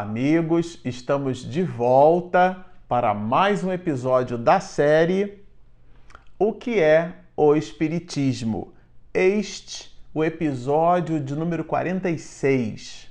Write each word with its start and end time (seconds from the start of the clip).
Olá, 0.00 0.08
amigos! 0.08 0.80
Estamos 0.82 1.44
de 1.44 1.62
volta 1.62 2.64
para 2.88 3.12
mais 3.12 3.62
um 3.62 3.70
episódio 3.70 4.38
da 4.38 4.58
série 4.58 5.44
O 6.38 6.54
que 6.54 6.80
é 6.80 7.16
o 7.36 7.54
Espiritismo? 7.54 8.72
Este 9.12 9.94
o 10.14 10.24
episódio 10.24 11.20
de 11.20 11.34
número 11.34 11.64
46. 11.64 13.10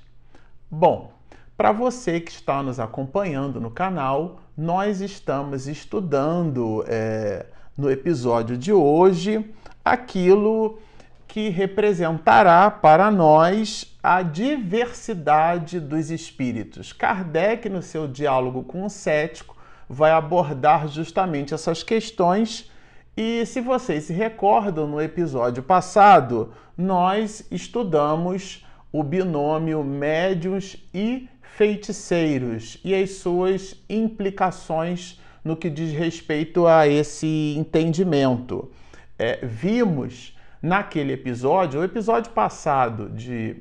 Bom, 0.70 1.14
para 1.56 1.72
você 1.72 2.20
que 2.20 2.32
está 2.32 2.64
nos 2.64 2.80
acompanhando 2.80 3.62
no 3.62 3.70
canal, 3.70 4.40
nós 4.58 5.00
estamos 5.00 5.68
estudando 5.68 6.84
é, 6.88 7.46
no 7.78 7.92
episódio 7.92 8.58
de 8.58 8.74
hoje 8.74 9.48
aquilo 9.86 10.80
que 11.30 11.50
representará 11.50 12.72
para 12.72 13.12
nós 13.12 13.96
a 14.02 14.24
diversidade 14.24 15.80
dos 15.80 16.10
espíritos. 16.10 16.92
Kardec, 16.92 17.70
no 17.70 17.84
seu 17.84 18.08
diálogo 18.08 18.64
com 18.64 18.84
o 18.84 18.90
cético, 18.90 19.56
vai 19.88 20.12
abordar 20.12 20.88
justamente 20.88 21.54
essas 21.54 21.84
questões. 21.84 22.70
E 23.16 23.46
se 23.46 23.62
vocês 23.62 24.06
se 24.06 24.14
recordam, 24.14 24.88
no 24.88 25.00
episódio 25.00 25.62
passado, 25.62 26.52
nós 26.76 27.46
estudamos 27.52 28.66
o 28.92 29.04
binômio 29.04 29.84
médios 29.84 30.78
e 30.92 31.30
feiticeiros 31.42 32.80
e 32.84 32.96
as 32.96 33.12
suas 33.12 33.76
implicações 33.88 35.22
no 35.44 35.56
que 35.56 35.70
diz 35.70 35.94
respeito 35.94 36.66
a 36.66 36.88
esse 36.88 37.54
entendimento. 37.56 38.72
É, 39.18 39.46
vimos 39.46 40.34
naquele 40.62 41.14
episódio, 41.14 41.80
o 41.80 41.84
episódio 41.84 42.32
passado 42.32 43.10
de, 43.10 43.58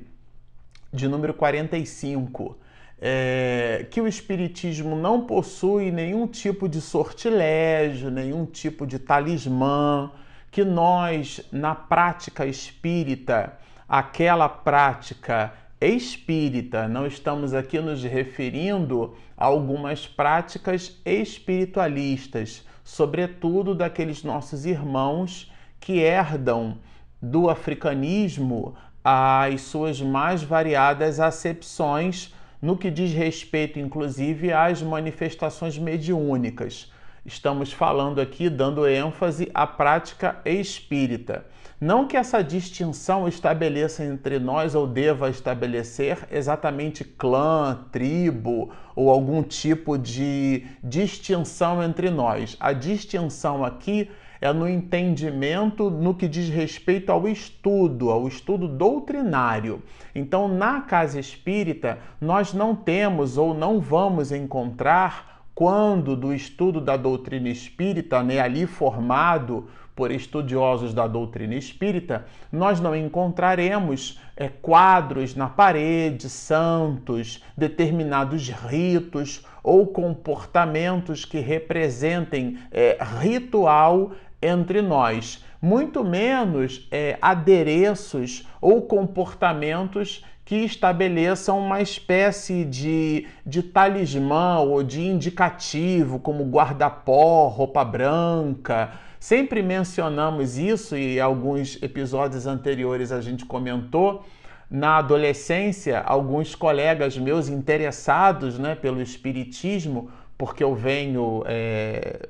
de 0.91 1.07
número 1.07 1.33
45, 1.33 2.57
é, 3.01 3.87
que 3.89 4.01
o 4.01 4.07
Espiritismo 4.07 4.95
não 4.95 5.25
possui 5.25 5.91
nenhum 5.91 6.27
tipo 6.27 6.67
de 6.67 6.81
sortilégio, 6.81 8.11
nenhum 8.11 8.45
tipo 8.45 8.85
de 8.85 8.99
talismã, 8.99 10.11
que 10.51 10.65
nós, 10.65 11.41
na 11.51 11.73
prática 11.73 12.45
espírita, 12.45 13.57
aquela 13.87 14.49
prática 14.49 15.53
espírita, 15.79 16.87
não 16.87 17.07
estamos 17.07 17.53
aqui 17.53 17.79
nos 17.79 18.03
referindo 18.03 19.15
a 19.37 19.45
algumas 19.45 20.05
práticas 20.05 20.99
espiritualistas, 21.05 22.65
sobretudo 22.83 23.73
daqueles 23.73 24.23
nossos 24.23 24.65
irmãos 24.65 25.49
que 25.79 25.99
herdam 25.99 26.77
do 27.21 27.49
africanismo 27.49 28.75
as 29.03 29.61
suas 29.61 30.01
mais 30.01 30.43
variadas 30.43 31.19
acepções 31.19 32.33
no 32.61 32.77
que 32.77 32.91
diz 32.91 33.13
respeito, 33.13 33.79
inclusive, 33.79 34.51
às 34.51 34.81
manifestações 34.81 35.77
mediúnicas. 35.77 36.91
Estamos 37.25 37.71
falando 37.71 38.19
aqui, 38.19 38.49
dando 38.49 38.87
ênfase 38.87 39.49
à 39.53 39.65
prática 39.65 40.39
espírita. 40.43 41.45
Não 41.79 42.05
que 42.05 42.17
essa 42.17 42.43
distinção 42.43 43.27
estabeleça 43.27 44.03
entre 44.03 44.37
nós 44.37 44.75
ou 44.75 44.85
deva 44.85 45.29
estabelecer 45.29 46.27
exatamente 46.29 47.05
clã, 47.05 47.85
tribo 47.89 48.71
ou 48.93 49.09
algum 49.09 49.41
tipo 49.41 49.97
de 49.97 50.65
distinção 50.83 51.81
entre 51.81 52.09
nós. 52.09 52.57
A 52.59 52.73
distinção 52.73 53.63
aqui 53.63 54.09
é 54.41 54.53
no 54.53 54.67
entendimento 54.67 55.89
no 55.89 56.13
que 56.13 56.27
diz 56.27 56.49
respeito 56.49 57.11
ao 57.11 57.27
estudo, 57.27 58.09
ao 58.09 58.27
estudo 58.27 58.67
doutrinário. 58.67 59.81
Então, 60.15 60.47
na 60.47 60.81
casa 60.81 61.19
espírita, 61.19 61.99
nós 62.19 62.53
não 62.53 62.75
temos 62.75 63.37
ou 63.37 63.53
não 63.53 63.79
vamos 63.79 64.31
encontrar, 64.31 65.29
quando 65.53 66.15
do 66.15 66.33
estudo 66.33 66.79
da 66.79 66.95
doutrina 66.95 67.49
espírita, 67.49 68.23
né, 68.23 68.39
ali 68.39 68.65
formado 68.65 69.67
por 69.93 70.09
estudiosos 70.09 70.93
da 70.93 71.05
doutrina 71.05 71.55
espírita, 71.55 72.25
nós 72.49 72.79
não 72.79 72.95
encontraremos 72.95 74.21
é, 74.37 74.47
quadros 74.47 75.35
na 75.35 75.49
parede, 75.49 76.29
santos, 76.29 77.43
determinados 77.57 78.47
ritos 78.47 79.45
ou 79.61 79.85
comportamentos 79.87 81.25
que 81.25 81.39
representem 81.39 82.57
é, 82.71 82.97
ritual 83.19 84.13
entre 84.41 84.81
nós, 84.81 85.43
muito 85.61 86.03
menos 86.03 86.87
é, 86.91 87.17
adereços 87.21 88.47
ou 88.61 88.81
comportamentos 88.83 90.23
que 90.49 90.55
estabeleçam 90.55 91.59
uma 91.59 91.79
espécie 91.79 92.65
de, 92.65 93.27
de 93.45 93.61
talismã 93.61 94.57
ou 94.57 94.81
de 94.81 95.01
indicativo, 95.01 96.17
como 96.17 96.43
guarda-pó, 96.45 97.47
roupa 97.49 97.85
branca. 97.85 98.91
Sempre 99.19 99.61
mencionamos 99.61 100.57
isso 100.57 100.97
e 100.97 101.19
alguns 101.19 101.77
episódios 101.83 102.47
anteriores 102.47 103.11
a 103.11 103.21
gente 103.21 103.45
comentou. 103.45 104.25
Na 104.71 104.97
adolescência, 104.97 105.99
alguns 105.99 106.55
colegas 106.55 107.15
meus 107.15 107.47
interessados 107.47 108.57
né, 108.57 108.73
pelo 108.73 109.01
espiritismo 109.01 110.09
porque 110.39 110.63
eu 110.63 110.73
venho 110.73 111.43
é, 111.47 112.29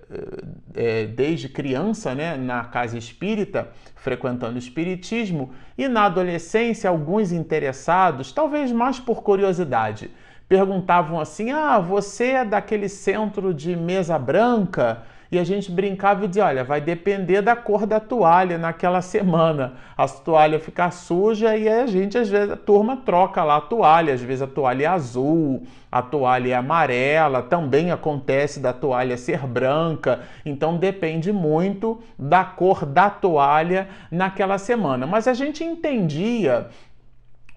é, 0.74 1.06
desde 1.06 1.48
criança 1.48 2.16
né, 2.16 2.36
na 2.36 2.64
casa 2.64 2.98
espírita, 2.98 3.70
frequentando 3.96 4.56
o 4.56 4.58
espiritismo, 4.58 5.52
e 5.78 5.88
na 5.88 6.06
adolescência, 6.06 6.90
alguns 6.90 7.32
interessados, 7.32 8.32
talvez 8.32 8.72
mais 8.72 9.00
por 9.00 9.22
curiosidade, 9.22 10.10
perguntavam 10.48 11.20
assim: 11.20 11.52
Ah, 11.52 11.78
você 11.78 12.32
é 12.32 12.46
daquele 12.46 12.90
centro 12.90 13.54
de 13.54 13.76
mesa 13.76 14.18
branca? 14.18 15.04
E 15.32 15.38
a 15.38 15.44
gente 15.44 15.72
brincava 15.72 16.26
e 16.26 16.28
dizia: 16.28 16.46
olha, 16.46 16.64
vai 16.64 16.82
depender 16.82 17.42
da 17.42 17.56
cor 17.56 17.86
da 17.86 18.00
toalha 18.00 18.58
naquela 18.58 19.02
semana. 19.02 19.74
A 19.96 20.08
toalha 20.08 20.60
ficar 20.60 20.92
suja 20.92 21.56
e 21.56 21.70
a 21.70 21.86
gente, 21.86 22.18
às 22.18 22.30
vezes, 22.30 22.52
a 22.52 22.56
turma 22.56 22.98
troca 22.98 23.44
lá 23.44 23.58
a 23.58 23.62
toalha. 23.62 24.14
Às 24.14 24.22
vezes 24.22 24.42
a 24.42 24.48
toalha 24.48 24.86
é 24.86 24.88
azul, 24.88 25.64
a 25.92 26.02
toalha 26.02 26.54
é 26.54 26.56
amarela, 26.56 27.44
também 27.44 27.92
acontece 27.92 28.60
da 28.60 28.74
toalha 28.74 29.18
ser 29.18 29.46
branca. 29.46 30.22
Então 30.44 30.78
depende 30.78 31.32
muito 31.32 32.02
da 32.18 32.44
cor 32.44 32.84
da 32.84 33.10
toalha 33.10 33.88
naquela 34.10 34.58
semana. 34.58 35.06
Mas 35.06 35.28
a 35.28 35.34
gente 35.34 35.64
entendia 35.64 36.70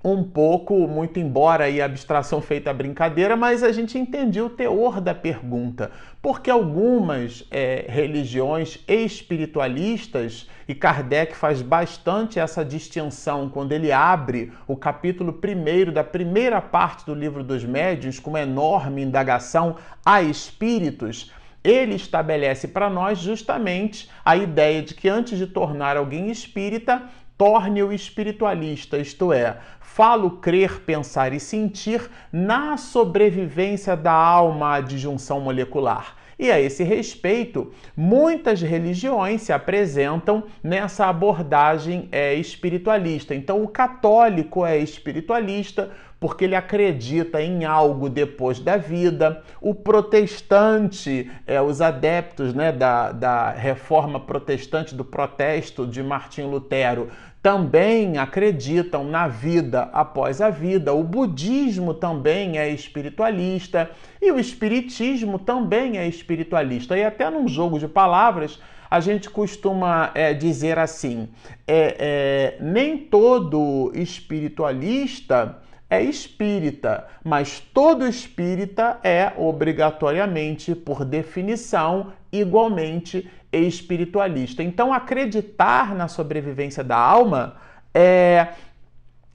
um 0.04 0.24
pouco, 0.24 0.88
muito 0.88 1.20
embora 1.20 1.64
aí 1.64 1.80
a 1.80 1.84
abstração 1.84 2.40
feita 2.40 2.70
a 2.70 2.74
brincadeira, 2.74 3.36
mas 3.36 3.62
a 3.62 3.70
gente 3.70 3.96
entendia 3.96 4.44
o 4.44 4.50
teor 4.50 5.00
da 5.00 5.14
pergunta, 5.14 5.92
porque 6.20 6.50
algumas 6.50 7.44
é, 7.50 7.84
religiões 7.88 8.80
espiritualistas, 8.88 10.48
e 10.66 10.74
Kardec 10.74 11.36
faz 11.36 11.62
bastante 11.62 12.40
essa 12.40 12.64
distinção 12.64 13.48
quando 13.48 13.72
ele 13.72 13.92
abre 13.92 14.52
o 14.66 14.76
capítulo 14.76 15.32
primeiro 15.34 15.92
da 15.92 16.02
primeira 16.02 16.60
parte 16.60 17.06
do 17.06 17.14
livro 17.14 17.44
dos 17.44 17.64
médiuns, 17.64 18.18
com 18.18 18.30
uma 18.30 18.40
enorme 18.40 19.02
indagação 19.02 19.76
a 20.04 20.20
espíritos, 20.22 21.30
ele 21.64 21.94
estabelece 21.94 22.66
para 22.66 22.90
nós 22.90 23.18
justamente 23.18 24.10
a 24.24 24.36
ideia 24.36 24.82
de 24.82 24.94
que 24.94 25.08
antes 25.08 25.38
de 25.38 25.46
tornar 25.46 25.96
alguém 25.96 26.28
espírita, 26.28 27.02
torne-o 27.42 27.92
espiritualista, 27.92 28.98
isto 28.98 29.32
é, 29.32 29.56
falo 29.80 30.30
crer, 30.30 30.82
pensar 30.82 31.32
e 31.32 31.40
sentir 31.40 32.08
na 32.32 32.76
sobrevivência 32.76 33.96
da 33.96 34.12
alma 34.12 34.76
à 34.76 34.80
disjunção 34.80 35.40
molecular. 35.40 36.14
E 36.38 36.52
a 36.52 36.60
esse 36.60 36.84
respeito, 36.84 37.72
muitas 37.96 38.62
religiões 38.62 39.42
se 39.42 39.52
apresentam 39.52 40.44
nessa 40.62 41.06
abordagem 41.06 42.08
é, 42.12 42.32
espiritualista. 42.32 43.34
Então, 43.34 43.60
o 43.64 43.66
católico 43.66 44.64
é 44.64 44.78
espiritualista 44.78 45.90
porque 46.22 46.44
ele 46.44 46.54
acredita 46.54 47.42
em 47.42 47.64
algo 47.64 48.08
depois 48.08 48.60
da 48.60 48.76
vida. 48.76 49.42
O 49.60 49.74
protestante, 49.74 51.28
é, 51.44 51.60
os 51.60 51.80
adeptos 51.80 52.54
né, 52.54 52.70
da, 52.70 53.10
da 53.10 53.50
reforma 53.50 54.20
protestante, 54.20 54.94
do 54.94 55.04
protesto 55.04 55.84
de 55.84 56.00
Martim 56.00 56.42
Lutero, 56.42 57.08
também 57.42 58.18
acreditam 58.18 59.02
na 59.02 59.26
vida 59.26 59.90
após 59.92 60.40
a 60.40 60.48
vida. 60.48 60.94
O 60.94 61.02
budismo 61.02 61.92
também 61.92 62.56
é 62.56 62.68
espiritualista 62.68 63.90
e 64.20 64.30
o 64.30 64.38
espiritismo 64.38 65.40
também 65.40 65.98
é 65.98 66.06
espiritualista. 66.06 66.96
E 66.96 67.02
até 67.02 67.28
num 67.28 67.48
jogo 67.48 67.80
de 67.80 67.88
palavras, 67.88 68.60
a 68.88 69.00
gente 69.00 69.28
costuma 69.28 70.12
é, 70.14 70.32
dizer 70.32 70.78
assim: 70.78 71.28
é, 71.66 71.96
é, 71.98 72.62
nem 72.62 72.96
todo 72.96 73.90
espiritualista 73.92 75.58
é 75.92 76.02
espírita, 76.02 77.06
mas 77.22 77.60
todo 77.60 78.06
espírita 78.06 78.98
é 79.04 79.30
obrigatoriamente, 79.36 80.74
por 80.74 81.04
definição, 81.04 82.14
igualmente 82.32 83.30
espiritualista. 83.52 84.62
Então, 84.62 84.90
acreditar 84.90 85.94
na 85.94 86.08
sobrevivência 86.08 86.82
da 86.82 86.96
alma 86.96 87.56
é, 87.92 88.54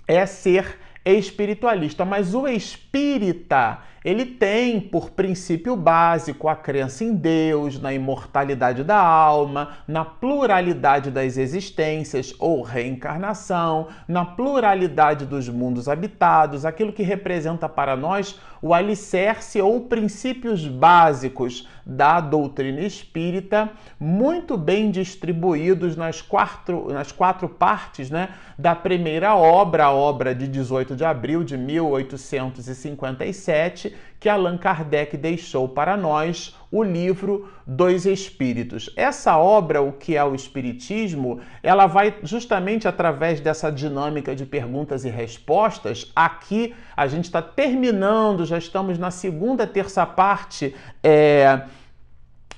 é 0.08 0.26
ser 0.26 0.80
espiritualista, 1.06 2.04
mas 2.04 2.34
o 2.34 2.48
espírita 2.48 3.78
ele 4.08 4.24
tem 4.24 4.80
por 4.80 5.10
princípio 5.10 5.76
básico 5.76 6.48
a 6.48 6.56
crença 6.56 7.04
em 7.04 7.14
Deus, 7.14 7.78
na 7.78 7.92
imortalidade 7.92 8.82
da 8.82 8.98
alma, 8.98 9.80
na 9.86 10.06
pluralidade 10.06 11.12
das 11.12 11.36
existências 11.36 12.34
ou 12.40 12.62
reencarnação, 12.62 13.90
na 14.08 14.24
pluralidade 14.24 15.26
dos 15.26 15.50
mundos 15.50 15.90
habitados, 15.90 16.64
aquilo 16.64 16.94
que 16.94 17.04
representa 17.04 17.68
para 17.68 17.98
nós 17.98 18.40
o 18.62 18.74
alicerce 18.74 19.62
ou 19.62 19.82
princípios 19.82 20.66
básicos 20.66 21.68
da 21.86 22.22
doutrina 22.22 22.82
espírita, 22.82 23.70
muito 24.00 24.58
bem 24.58 24.90
distribuídos 24.90 25.96
nas 25.96 26.20
quatro, 26.22 26.92
nas 26.92 27.12
quatro 27.12 27.48
partes 27.48 28.10
né, 28.10 28.30
da 28.58 28.74
primeira 28.74 29.36
obra, 29.36 29.84
a 29.86 29.92
obra 29.92 30.34
de 30.34 30.48
18 30.48 30.96
de 30.96 31.06
abril 31.06 31.44
de 31.44 31.56
1857, 31.58 33.96
que 34.20 34.28
Allan 34.28 34.58
Kardec 34.58 35.16
deixou 35.16 35.70
para 35.70 35.96
nós, 35.96 36.56
o 36.72 36.84
livro 36.84 37.50
Dois 37.66 38.06
Espíritos. 38.06 38.90
Essa 38.96 39.38
obra, 39.38 39.82
o 39.82 39.92
que 39.92 40.16
é 40.16 40.24
o 40.24 40.34
Espiritismo, 40.34 41.40
ela 41.62 41.86
vai 41.86 42.16
justamente 42.24 42.88
através 42.88 43.40
dessa 43.40 43.72
dinâmica 43.72 44.36
de 44.36 44.46
perguntas 44.46 45.06
e 45.06 45.10
respostas. 45.10 46.12
Aqui 46.16 46.74
a 46.96 47.08
gente 47.08 47.26
está 47.26 47.42
terminando, 47.42 48.46
já 48.46 48.58
estamos 48.58 48.98
na 48.98 49.12
segunda 49.12 49.68
terça 49.68 50.06
parte. 50.06 50.76
É 51.04 51.62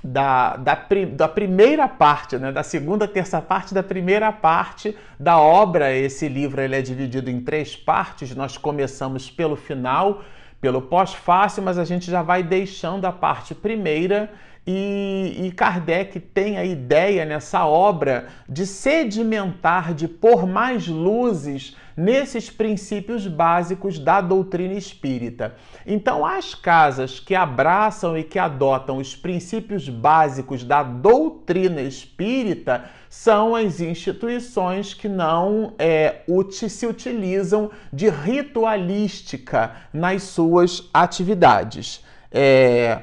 da, 0.03 0.55
da, 0.55 0.87
da, 1.11 1.27
primeira 1.27 1.87
parte, 1.87 2.37
né, 2.37 2.51
da 2.51 2.63
segunda 2.63 3.07
terça 3.07 3.41
parte 3.41 3.73
da 3.73 3.83
primeira 3.83 4.31
parte 4.31 4.95
da 5.19 5.37
obra. 5.37 5.93
Esse 5.93 6.27
livro 6.27 6.61
ele 6.61 6.75
é 6.75 6.81
dividido 6.81 7.29
em 7.29 7.41
três 7.41 7.75
partes. 7.75 8.33
Nós 8.35 8.57
começamos 8.57 9.29
pelo 9.29 9.55
final, 9.55 10.23
pelo 10.61 10.81
pós-fácil, 10.81 11.63
mas 11.63 11.77
a 11.77 11.85
gente 11.85 12.09
já 12.11 12.21
vai 12.21 12.43
deixando 12.43 13.05
a 13.05 13.11
parte 13.11 13.55
primeira 13.55 14.31
e, 14.71 15.47
e, 15.47 15.51
Kardec 15.51 16.19
tem 16.19 16.59
a 16.59 16.63
ideia 16.63 17.25
nessa 17.25 17.65
obra 17.65 18.27
de 18.47 18.67
sedimentar, 18.67 19.95
de 19.95 20.07
pôr 20.07 20.45
mais 20.45 20.87
luzes 20.87 21.75
nesses 21.97 22.51
princípios 22.51 23.25
básicos 23.25 23.97
da 23.97 24.21
doutrina 24.21 24.75
espírita. 24.75 25.55
Então, 25.87 26.23
as 26.23 26.53
casas 26.53 27.19
que 27.19 27.33
abraçam 27.33 28.15
e 28.15 28.23
que 28.23 28.37
adotam 28.37 28.97
os 28.97 29.15
princípios 29.15 29.89
básicos 29.89 30.63
da 30.63 30.83
doutrina 30.83 31.81
espírita 31.81 32.85
são 33.09 33.55
as 33.55 33.81
instituições 33.81 34.93
que 34.93 35.09
não 35.09 35.73
é, 35.79 36.17
se 36.51 36.85
utilizam 36.85 37.71
de 37.91 38.07
ritualística 38.07 39.71
nas 39.91 40.21
suas 40.21 40.87
atividades. 40.93 42.05
É, 42.31 43.01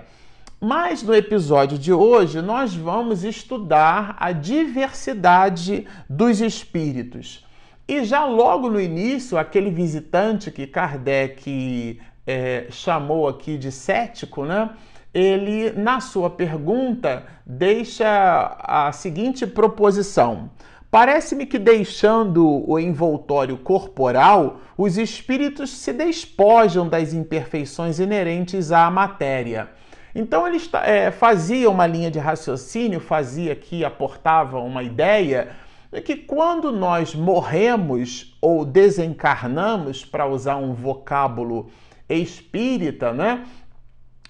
mas 0.60 1.02
no 1.02 1.14
episódio 1.14 1.78
de 1.78 1.92
hoje 1.92 2.40
nós 2.40 2.74
vamos 2.74 3.24
estudar 3.24 4.16
a 4.18 4.32
diversidade 4.32 5.86
dos 6.08 6.40
espíritos. 6.40 7.44
E 7.86 8.04
já 8.04 8.24
logo 8.24 8.70
no 8.70 8.80
início, 8.80 9.38
aquele 9.38 9.70
visitante 9.70 10.50
que 10.50 10.66
Kardec 10.66 12.00
é, 12.26 12.66
chamou 12.70 13.28
aqui 13.28 13.56
de 13.56 13.70
cético, 13.70 14.44
né? 14.44 14.70
Ele, 15.14 15.70
na 15.72 16.00
sua 16.00 16.28
pergunta, 16.28 17.24
deixa 17.46 18.56
a 18.58 18.90
seguinte 18.92 19.46
proposição. 19.46 20.50
Parece-me 20.90 21.46
que 21.46 21.58
deixando 21.58 22.68
o 22.68 22.78
envoltório 22.78 23.56
corporal, 23.56 24.60
os 24.76 24.98
espíritos 24.98 25.70
se 25.70 25.92
despojam 25.92 26.88
das 26.88 27.12
imperfeições 27.12 27.98
inerentes 27.98 28.72
à 28.72 28.90
matéria 28.90 29.70
então 30.18 30.48
ele 30.48 30.58
é, 30.82 31.10
fazia 31.10 31.68
uma 31.68 31.86
linha 31.86 32.10
de 32.10 32.18
raciocínio, 32.18 33.00
fazia 33.00 33.52
aqui, 33.52 33.84
aportava 33.84 34.58
uma 34.58 34.82
ideia 34.82 35.50
de 35.92 36.00
que 36.00 36.16
quando 36.16 36.72
nós 36.72 37.14
morremos 37.14 38.34
ou 38.40 38.64
desencarnamos, 38.64 40.06
para 40.06 40.26
usar 40.26 40.56
um 40.56 40.72
vocábulo 40.72 41.70
espírita, 42.08 43.12
né? 43.12 43.44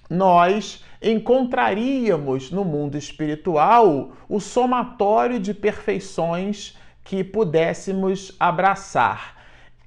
Nós 0.09 0.83
encontraríamos 1.01 2.51
no 2.51 2.65
mundo 2.65 2.97
espiritual 2.97 4.11
o 4.27 4.41
somatório 4.41 5.39
de 5.39 5.53
perfeições 5.53 6.77
que 7.01 7.23
pudéssemos 7.23 8.35
abraçar. 8.37 9.36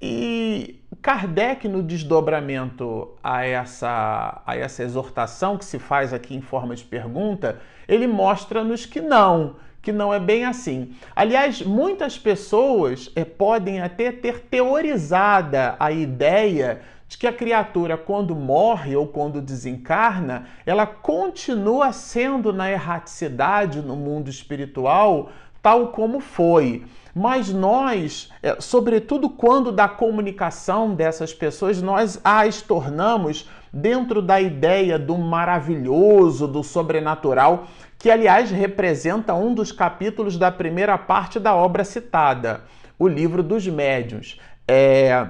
E 0.01 0.81
Kardec, 1.03 1.69
no 1.69 1.83
desdobramento 1.83 3.17
a 3.23 3.45
essa, 3.45 4.43
a 4.47 4.57
essa 4.57 4.83
exortação 4.83 5.59
que 5.59 5.65
se 5.65 5.79
faz 5.79 6.13
aqui 6.13 6.35
em 6.35 6.41
forma 6.41 6.75
de 6.75 6.85
pergunta, 6.85 7.61
ele 7.89 8.07
mostra-nos 8.07 8.87
que 8.87 9.01
não, 9.01 9.57
que 9.83 9.93
não 9.93 10.13
é 10.13 10.21
bem 10.21 10.45
assim. 10.45 10.95
Aliás, 11.15 11.63
muitas 11.63 12.19
pessoas 12.19 13.11
é, 13.15 13.25
podem 13.25 13.81
até 13.81 14.13
ter 14.13 14.41
teorizada 14.41 15.77
a 15.79 15.91
ideia 15.91 16.81
de 17.09 17.19
que 17.19 17.27
a 17.27 17.33
criatura, 17.33 17.99
quando 17.99 18.37
morre 18.37 18.95
ou 18.95 19.07
quando 19.07 19.43
desencarna, 19.43 20.47
ela 20.65 20.87
continua 20.87 21.93
sendo 21.93 22.53
na 22.53 22.71
erraticidade 22.71 23.83
no 23.83 23.97
mundo 23.97 24.31
espiritual, 24.31 25.31
tal 25.63 25.89
como 25.89 26.21
foi. 26.21 26.85
Mas 27.15 27.53
nós, 27.53 28.31
é, 28.43 28.57
sobretudo 28.61 29.29
quando 29.29 29.73
da 29.73 29.89
comunicação 29.89 30.95
dessas 30.95 31.35
pessoas, 31.35 31.83
nós 31.83 32.21
as 32.25 32.63
tornamos 32.63 33.49
dentro 33.73 34.23
da 34.23 34.41
ideia 34.41 34.99
do 34.99 35.17
maravilhoso, 35.19 36.47
do 36.47 36.63
sobrenatural, 36.63 37.67
que 37.99 38.11
aliás 38.11 38.51
representa 38.51 39.35
um 39.35 39.53
dos 39.53 39.73
capítulos 39.73 40.37
da 40.37 40.51
primeira 40.51 40.97
parte 40.97 41.39
da 41.39 41.55
obra 41.55 41.85
citada, 41.85 42.63
o 42.99 43.07
livro 43.07 43.43
dos 43.43 43.67
médiuns. 43.67 44.39
É, 44.67 45.27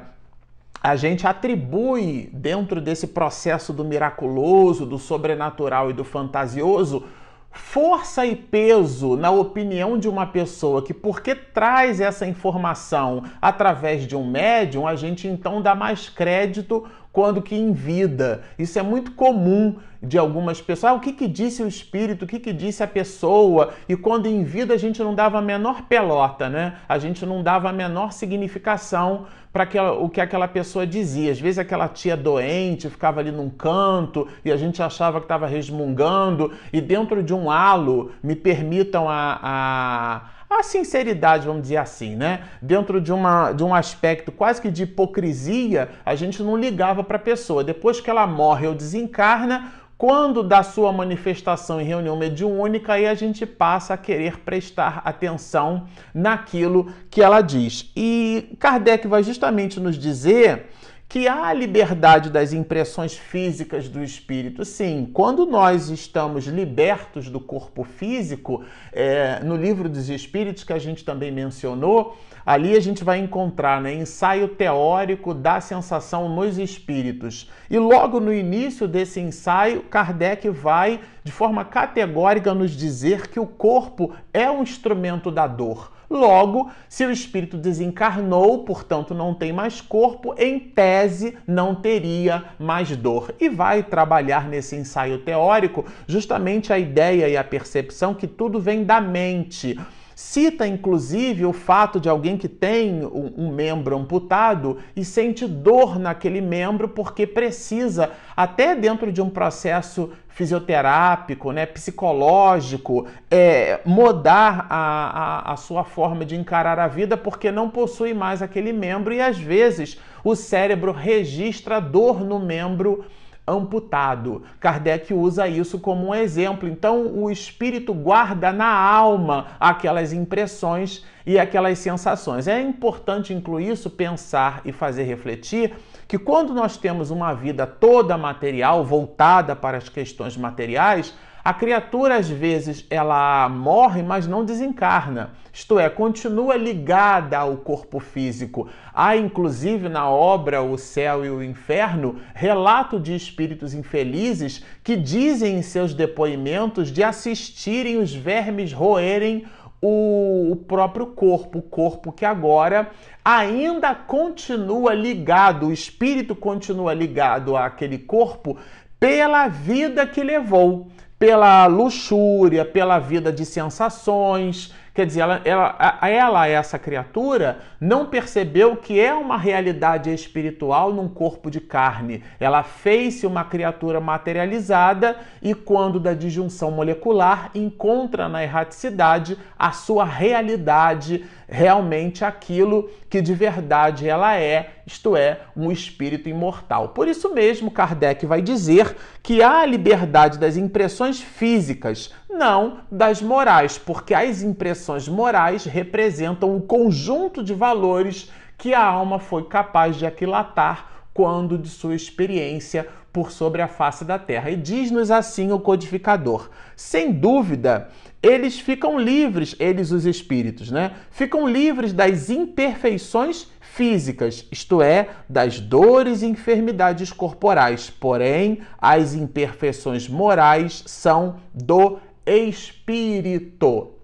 a 0.83 0.97
gente 0.97 1.27
atribui 1.27 2.31
dentro 2.33 2.81
desse 2.81 3.07
processo 3.07 3.73
do 3.73 3.85
miraculoso, 3.85 4.87
do 4.87 4.99
sobrenatural 4.99 5.91
e 5.91 5.93
do 5.93 6.05
fantasioso 6.05 7.05
força 7.53 8.25
e 8.25 8.37
peso 8.37 9.17
na 9.17 9.31
opinião 9.31 9.99
de 9.99 10.09
uma 10.09 10.27
pessoa 10.27 10.83
que, 10.83 10.95
porque 10.95 11.35
traz 11.35 12.01
essa 12.01 12.27
informação 12.27 13.25
através 13.43 14.07
de 14.07 14.17
um 14.17 14.25
médium, 14.25 14.87
a 14.87 14.95
gente 14.95 15.27
então 15.27 15.61
dá 15.61 15.75
mais 15.75 16.09
crédito 16.09 16.87
quando 17.13 17.43
que 17.43 17.55
em 17.55 17.73
vida. 17.73 18.43
Isso 18.59 18.79
é 18.79 18.83
muito 18.83 19.13
comum 19.13 19.77
de 20.03 20.17
algumas 20.17 20.61
pessoas. 20.61 20.93
Ah, 20.93 20.95
o 20.95 21.01
que, 21.01 21.13
que 21.13 21.29
disse 21.29 21.63
o 21.63 21.69
espírito? 21.69 22.25
O 22.25 22.29
que, 22.29 22.39
que 22.39 22.53
disse 22.53 22.83
a 22.83 22.87
pessoa? 22.87 23.75
E 23.89 23.97
quando 23.97 24.27
em 24.27 24.43
vida 24.43 24.75
a 24.75 24.79
gente 24.79 25.03
não 25.03 25.15
dava 25.15 25.39
a 25.39 25.43
menor 25.43 25.83
pelota, 25.83 26.49
né? 26.49 26.77
A 26.89 26.99
gente 26.99 27.27
não 27.27 27.43
dava 27.43 27.69
a 27.69 27.73
menor 27.73 28.13
significação 28.13 29.27
para 29.53 29.93
o 29.93 30.09
que 30.09 30.21
aquela 30.21 30.47
pessoa 30.47 30.87
dizia. 30.87 31.33
Às 31.33 31.41
vezes 31.41 31.59
aquela 31.59 31.89
tia 31.89 32.17
doente 32.17 32.89
ficava 32.89 33.21
ali 33.21 33.33
num 33.33 33.51
canto 33.51 34.29
e 34.45 34.53
a 34.53 34.57
gente 34.57 34.81
achava 34.83 35.19
que 35.19 35.25
estava 35.25 35.47
resmungando, 35.47 36.53
e 36.73 36.81
dentro 36.81 37.23
de 37.23 37.35
um 37.35 37.51
halo, 37.51 38.13
me 38.23 38.37
permitam 38.37 39.09
a, 39.09 39.41
a 39.43 40.23
a 40.51 40.65
sinceridade, 40.65 41.47
vamos 41.47 41.63
dizer 41.63 41.77
assim, 41.77 42.17
né? 42.17 42.43
Dentro 42.61 43.01
de, 43.01 43.13
uma, 43.13 43.53
de 43.53 43.63
um 43.63 43.73
aspecto 43.73 44.33
quase 44.33 44.61
que 44.61 44.69
de 44.69 44.83
hipocrisia, 44.83 45.89
a 46.05 46.17
gente 46.17 46.43
não 46.43 46.57
ligava 46.57 47.05
para 47.05 47.17
a 47.17 47.21
pessoa. 47.21 47.63
Depois 47.63 48.01
que 48.01 48.11
ela 48.11 48.27
morre 48.27 48.67
ou 48.67 48.75
desencarna, 48.75 49.73
quando 49.97 50.43
da 50.43 50.63
sua 50.63 50.93
manifestação 50.93 51.81
em 51.81 51.85
reunião 51.85 52.17
mediúnica, 52.17 52.95
aí 52.95 53.07
a 53.07 53.15
gente 53.15 53.45
passa 53.45 53.95
a 53.95 53.99
querer 53.99 54.39
prestar 54.41 55.03
atenção 55.05 55.87
naquilo 56.13 56.91
que 57.11 57.23
ela 57.23 57.43
diz. 57.43 57.93
E 57.95 58.57
Kardec 58.59 59.07
vai 59.07 59.23
justamente 59.23 59.79
nos 59.79 59.97
dizer 59.97 60.71
que 61.11 61.27
há 61.27 61.53
liberdade 61.53 62.31
das 62.31 62.53
impressões 62.53 63.15
físicas 63.15 63.89
do 63.89 64.01
espírito. 64.01 64.65
Sim, 64.65 65.11
quando 65.13 65.45
nós 65.45 65.91
estamos 65.91 66.47
libertos 66.47 67.29
do 67.29 67.41
corpo 67.41 67.83
físico, 67.83 68.65
é, 68.93 69.41
no 69.43 69.57
livro 69.57 69.89
dos 69.89 70.09
Espíritos, 70.09 70.63
que 70.63 70.73
a 70.73 70.79
gente 70.79 71.05
também 71.05 71.33
mencionou, 71.33 72.17
ali 72.47 72.77
a 72.77 72.81
gente 72.81 73.03
vai 73.03 73.19
encontrar 73.19 73.83
né, 73.83 73.93
ensaio 73.93 74.47
teórico 74.47 75.35
da 75.35 75.61
sensação 75.61 76.29
nos 76.29 76.59
espíritos. 76.59 77.51
E 77.69 77.77
logo 77.77 78.21
no 78.21 78.33
início 78.33 78.87
desse 78.87 79.19
ensaio, 79.19 79.83
Kardec 79.83 80.49
vai, 80.49 81.01
de 81.25 81.33
forma 81.33 81.65
categórica, 81.65 82.55
nos 82.55 82.71
dizer 82.71 83.27
que 83.27 83.41
o 83.41 83.47
corpo 83.49 84.15
é 84.33 84.49
um 84.49 84.63
instrumento 84.63 85.29
da 85.33 85.49
dor. 85.49 85.91
Logo, 86.11 86.69
se 86.89 87.07
o 87.07 87.13
espírito 87.13 87.57
desencarnou, 87.57 88.65
portanto 88.65 89.15
não 89.15 89.33
tem 89.33 89.53
mais 89.53 89.81
corpo, 89.81 90.35
em 90.37 90.59
tese 90.59 91.39
não 91.47 91.73
teria 91.73 92.45
mais 92.59 92.97
dor. 92.97 93.33
E 93.39 93.49
vai 93.49 93.85
trabalhar 93.85 94.49
nesse 94.49 94.75
ensaio 94.75 95.19
teórico 95.19 95.85
justamente 96.09 96.73
a 96.73 96.79
ideia 96.81 97.29
e 97.29 97.37
a 97.37 97.45
percepção 97.45 98.13
que 98.13 98.27
tudo 98.27 98.59
vem 98.59 98.83
da 98.83 99.01
mente. 99.01 99.79
Cita 100.21 100.67
inclusive 100.67 101.47
o 101.47 101.53
fato 101.53 101.99
de 101.99 102.07
alguém 102.07 102.37
que 102.37 102.47
tem 102.47 103.05
um, 103.05 103.51
membro 103.51 103.97
amputado 103.97 104.77
e 104.95 105.03
sente 105.03 105.47
dor 105.47 105.99
naquele 105.99 106.43
membro 106.43 106.91
porque 106.91 107.27
precisa, 107.27 108.11
até 108.37 108.77
dentro 108.77 109.11
de 109.11 109.23
um 109.23 109.31
processo 109.31 110.13
fisioterápico, 110.29 111.51
né, 111.53 111.65
psicológico, 111.65 113.07
é, 113.31 113.81
mudar 113.85 114.67
a, 114.69 115.49
a, 115.49 115.53
a 115.55 115.57
sua 115.57 115.85
forma 115.85 116.23
de 116.25 116.37
encarar 116.37 116.79
a 116.79 116.87
vida 116.87 117.17
porque 117.17 117.51
não 117.51 117.71
possui 117.71 118.13
mais 118.13 118.43
aquele 118.43 118.75
membro 118.75 119.15
e 119.15 119.23
às 119.23 119.39
vezes 119.39 119.99
o 120.23 120.37
cérebro 120.37 120.93
registra 120.93 121.81
dor 121.81 122.21
no 122.21 122.39
membro 122.39 123.07
amputado. 123.51 124.43
Kardec 124.59 125.13
usa 125.13 125.49
isso 125.49 125.79
como 125.79 126.09
um 126.09 126.15
exemplo. 126.15 126.69
Então, 126.69 127.07
o 127.07 127.31
espírito 127.31 127.93
guarda 127.93 128.53
na 128.53 128.73
alma 128.73 129.49
aquelas 129.59 130.13
impressões 130.13 131.05
e 131.27 131.39
aquelas 131.39 131.79
sensações. 131.79 132.49
É 132.49 132.61
importante 132.61 133.33
incluir 133.33 133.71
isso, 133.71 133.91
pensar 133.91 134.63
e 134.65 134.73
fazer 134.73 135.05
refletir 135.05 135.75
que 136.09 136.19
quando 136.19 136.53
nós 136.53 136.77
temos 136.77 137.11
uma 137.11 137.33
vida 137.33 137.67
toda 137.67 138.19
material, 138.19 138.85
voltada 138.85 139.55
para 139.55 139.79
as 139.79 139.89
questões 139.89 140.37
materiais, 140.37 141.15
a 141.43 141.55
criatura 141.55 142.17
às 142.17 142.29
vezes 142.29 142.85
ela 142.91 143.49
morre, 143.49 144.03
mas 144.03 144.27
não 144.27 144.45
desencarna. 144.45 145.31
Isto 145.53 145.79
é, 145.79 145.89
continua 145.89 146.57
ligada 146.57 147.39
ao 147.39 147.57
corpo 147.57 147.99
físico. 147.99 148.69
Há 148.95 149.17
inclusive 149.17 149.89
na 149.89 150.09
obra 150.09 150.63
O 150.63 150.77
Céu 150.77 151.25
e 151.25 151.31
o 151.31 151.43
Inferno 151.43 152.21
relato 152.35 153.01
de 153.01 153.15
espíritos 153.15 153.75
infelizes 153.75 154.65
que 154.85 154.97
dizem 154.97 155.57
em 155.57 155.63
seus 155.63 155.95
depoimentos 155.95 156.91
de 156.91 157.03
assistirem 157.03 157.99
os 157.99 158.15
vermes 158.15 158.73
roerem 158.73 159.45
o, 159.83 160.57
próprio 160.69 161.07
corpo, 161.07 161.59
o 161.59 161.63
corpo 161.63 162.13
que 162.13 162.25
agora 162.25 162.91
ainda 163.25 163.95
continua 163.95 164.93
ligado, 164.93 165.69
o 165.69 165.73
espírito 165.73 166.35
continua 166.37 166.93
ligado 166.93 167.57
àquele 167.57 167.99
corpo 167.99 168.59
pela 168.99 169.49
vida 169.49 170.07
que 170.07 170.23
levou 170.23 170.89
pela 171.21 171.67
luxúria, 171.67 172.65
pela 172.65 172.99
vida 172.99 173.31
de 173.31 173.45
sensações. 173.45 174.75
Quer 174.95 175.05
dizer, 175.05 175.21
ela, 175.21 175.41
ela, 175.45 175.99
ela, 176.09 176.49
essa 176.49 176.79
criatura, 176.79 177.59
não 177.79 178.07
percebeu 178.07 178.75
que 178.75 178.99
é 178.99 179.13
uma 179.13 179.37
realidade 179.37 180.13
espiritual 180.13 180.95
num 180.95 181.09
corpo 181.09 181.51
de 181.51 181.61
carne. 181.61 182.25
Ela 182.41 182.63
fez-se 182.63 183.27
uma 183.27 183.45
criatura 183.45 184.01
materializada 184.01 185.19
e, 185.43 185.55
quando 185.55 186.01
da 186.01 186.15
disjunção 186.15 186.71
molecular, 186.71 187.51
encontra 187.55 188.27
na 188.27 188.43
erraticidade 188.43 189.37
a 189.59 189.73
sua 189.73 190.07
realidade 190.07 191.27
realmente 191.47 192.25
aquilo 192.25 192.89
que 193.11 193.21
de 193.21 193.35
verdade 193.35 194.09
ela 194.09 194.37
é, 194.37 194.77
isto 194.87 195.17
é, 195.17 195.41
um 195.57 195.73
espírito 195.73 196.29
imortal. 196.29 196.91
Por 196.91 197.09
isso 197.09 197.35
mesmo, 197.35 197.69
Kardec 197.69 198.25
vai 198.25 198.41
dizer 198.41 198.97
que 199.21 199.43
há 199.43 199.59
a 199.59 199.67
liberdade 199.67 200.39
das 200.39 200.57
impressões 200.57 201.21
físicas, 201.21 202.15
não 202.31 202.83
das 202.89 203.21
morais, 203.21 203.77
porque 203.77 204.15
as 204.15 204.43
impressões 204.43 205.09
morais 205.09 205.65
representam 205.65 206.57
o 206.57 206.63
conjunto 206.63 207.43
de 207.43 207.53
valores 207.53 208.31
que 208.57 208.73
a 208.73 208.85
alma 208.85 209.19
foi 209.19 209.45
capaz 209.45 209.97
de 209.97 210.07
aquilatar 210.07 210.89
quando 211.13 211.59
de 211.59 211.69
sua 211.69 211.97
experiência 211.97 212.87
por 213.13 213.31
sobre 213.31 213.63
a 213.63 213.69
face 213.69 214.05
da 214.05 214.19
terra. 214.19 214.51
E 214.51 214.57
diz-nos 214.57 215.11
assim 215.11 215.53
o 215.53 215.61
codificador: 215.61 216.51
sem 216.77 217.13
dúvida, 217.13 217.89
eles 218.23 218.59
ficam 218.59 218.99
livres, 218.99 219.57
eles 219.59 219.91
os 219.91 220.05
espíritos, 220.05 220.71
né? 220.71 220.93
Ficam 221.11 221.49
livres 221.49 221.93
das 221.93 222.29
imperfeições 222.31 223.49
físicas, 223.61 224.47
isto 224.51 224.83
é, 224.83 225.09
das 225.29 225.61
dores 225.61 226.23
e 226.23 226.27
enfermidades 226.27 227.13
corporais. 227.13 227.89
Porém, 227.89 228.61
as 228.79 229.15
imperfeições 229.15 230.09
morais 230.09 230.83
são 230.87 231.37
do 231.55 231.99
espírito. 232.27 234.00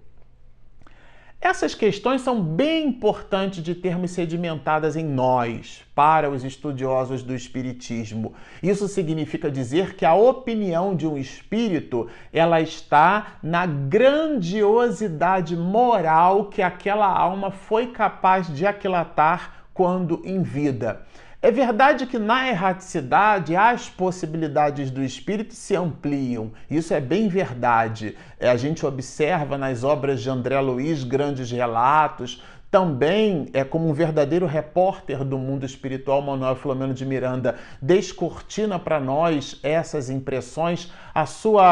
Essas 1.48 1.76
questões 1.76 2.22
são 2.22 2.42
bem 2.42 2.88
importantes 2.88 3.62
de 3.62 3.72
termos 3.72 4.10
sedimentadas 4.10 4.96
em 4.96 5.04
nós, 5.04 5.84
para 5.94 6.28
os 6.28 6.42
estudiosos 6.42 7.22
do 7.22 7.32
espiritismo. 7.32 8.34
Isso 8.60 8.88
significa 8.88 9.48
dizer 9.48 9.94
que 9.94 10.04
a 10.04 10.12
opinião 10.12 10.96
de 10.96 11.06
um 11.06 11.16
espírito, 11.16 12.08
ela 12.32 12.60
está 12.60 13.38
na 13.44 13.64
grandiosidade 13.64 15.54
moral 15.54 16.46
que 16.46 16.62
aquela 16.62 17.06
alma 17.06 17.52
foi 17.52 17.92
capaz 17.92 18.52
de 18.52 18.66
aquilatar 18.66 19.68
quando 19.72 20.20
em 20.24 20.42
vida. 20.42 21.06
É 21.46 21.50
verdade 21.52 22.06
que 22.06 22.18
na 22.18 22.48
erraticidade 22.48 23.54
as 23.54 23.88
possibilidades 23.88 24.90
do 24.90 25.00
espírito 25.00 25.54
se 25.54 25.76
ampliam. 25.76 26.50
Isso 26.68 26.92
é 26.92 27.00
bem 27.00 27.28
verdade. 27.28 28.16
É, 28.40 28.50
a 28.50 28.56
gente 28.56 28.84
observa 28.84 29.56
nas 29.56 29.84
obras 29.84 30.20
de 30.20 30.28
André 30.28 30.58
Luiz 30.58 31.04
grandes 31.04 31.48
relatos. 31.48 32.42
Também 32.68 33.48
é 33.52 33.62
como 33.62 33.88
um 33.88 33.92
verdadeiro 33.92 34.44
repórter 34.44 35.22
do 35.22 35.38
mundo 35.38 35.64
espiritual, 35.64 36.20
Manuel 36.20 36.56
Filomeno 36.56 36.92
de 36.92 37.06
Miranda 37.06 37.54
descortina 37.80 38.76
para 38.76 38.98
nós 38.98 39.60
essas 39.62 40.10
impressões. 40.10 40.92
A 41.14 41.26
sua 41.26 41.62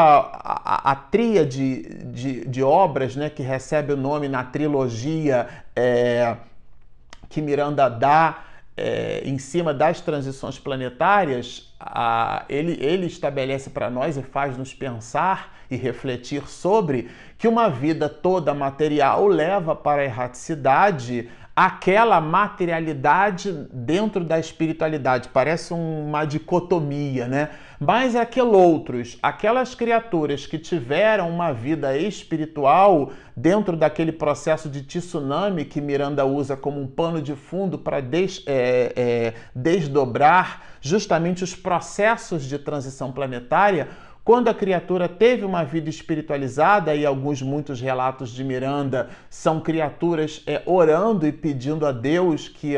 a, 0.41 0.91
a 0.91 0.95
tríade 0.95 1.83
de, 2.13 2.45
de 2.47 2.63
obras 2.63 3.17
né, 3.17 3.29
que 3.29 3.43
recebe 3.43 3.91
o 3.91 3.97
nome 3.97 4.29
na 4.29 4.41
trilogia 4.41 5.49
é, 5.75 6.37
que 7.27 7.41
Miranda 7.41 7.89
dá 7.89 8.44
é, 8.77 9.21
em 9.25 9.37
cima 9.37 9.73
das 9.73 10.01
transições 10.01 10.59
planetárias, 10.59 11.73
a, 11.79 12.43
ele, 12.49 12.77
ele 12.81 13.05
estabelece 13.05 13.69
para 13.69 13.89
nós 13.89 14.17
e 14.17 14.21
faz 14.21 14.57
nos 14.57 14.73
pensar 14.73 15.55
e 15.69 15.75
refletir 15.75 16.47
sobre 16.47 17.09
que 17.37 17.47
uma 17.47 17.69
vida 17.69 18.07
toda 18.09 18.53
material 18.53 19.27
leva 19.27 19.75
para 19.75 20.01
a 20.01 20.05
erraticidade 20.05 21.29
aquela 21.55 22.19
materialidade 22.19 23.51
dentro 23.71 24.25
da 24.25 24.37
espiritualidade. 24.37 25.29
Parece 25.29 25.73
uma 25.73 26.25
dicotomia, 26.25 27.27
né? 27.27 27.49
Mas 27.79 28.15
aqueles 28.15 28.53
outros, 28.53 29.17
aquelas 29.21 29.75
criaturas 29.75 30.45
que 30.45 30.57
tiveram 30.57 31.29
uma 31.29 31.51
vida 31.51 31.97
espiritual 31.97 33.11
dentro 33.35 33.75
daquele 33.75 34.11
processo 34.11 34.69
de 34.69 34.81
tsunami 34.81 35.65
que 35.65 35.81
Miranda 35.81 36.25
usa 36.25 36.55
como 36.55 36.79
um 36.79 36.87
pano 36.87 37.21
de 37.21 37.35
fundo 37.35 37.77
para 37.77 37.99
des, 37.99 38.41
é, 38.45 38.93
é, 38.95 39.33
desdobrar 39.53 40.63
justamente 40.79 41.43
os 41.43 41.53
processos 41.53 42.45
de 42.45 42.57
transição 42.57 43.11
planetária, 43.11 43.89
quando 44.23 44.47
a 44.47 44.55
criatura 44.55 45.07
teve 45.07 45.45
uma 45.45 45.63
vida 45.63 45.87
espiritualizada, 45.87 46.95
e 46.95 47.05
alguns 47.05 47.43
muitos 47.43 47.79
relatos 47.79 48.31
de 48.31 48.43
Miranda 48.43 49.09
são 49.29 49.59
criaturas 49.59 50.41
é, 50.47 50.63
orando 50.65 51.27
e 51.27 51.31
pedindo 51.31 51.85
a 51.85 51.91
Deus 51.91 52.47
que, 52.47 52.73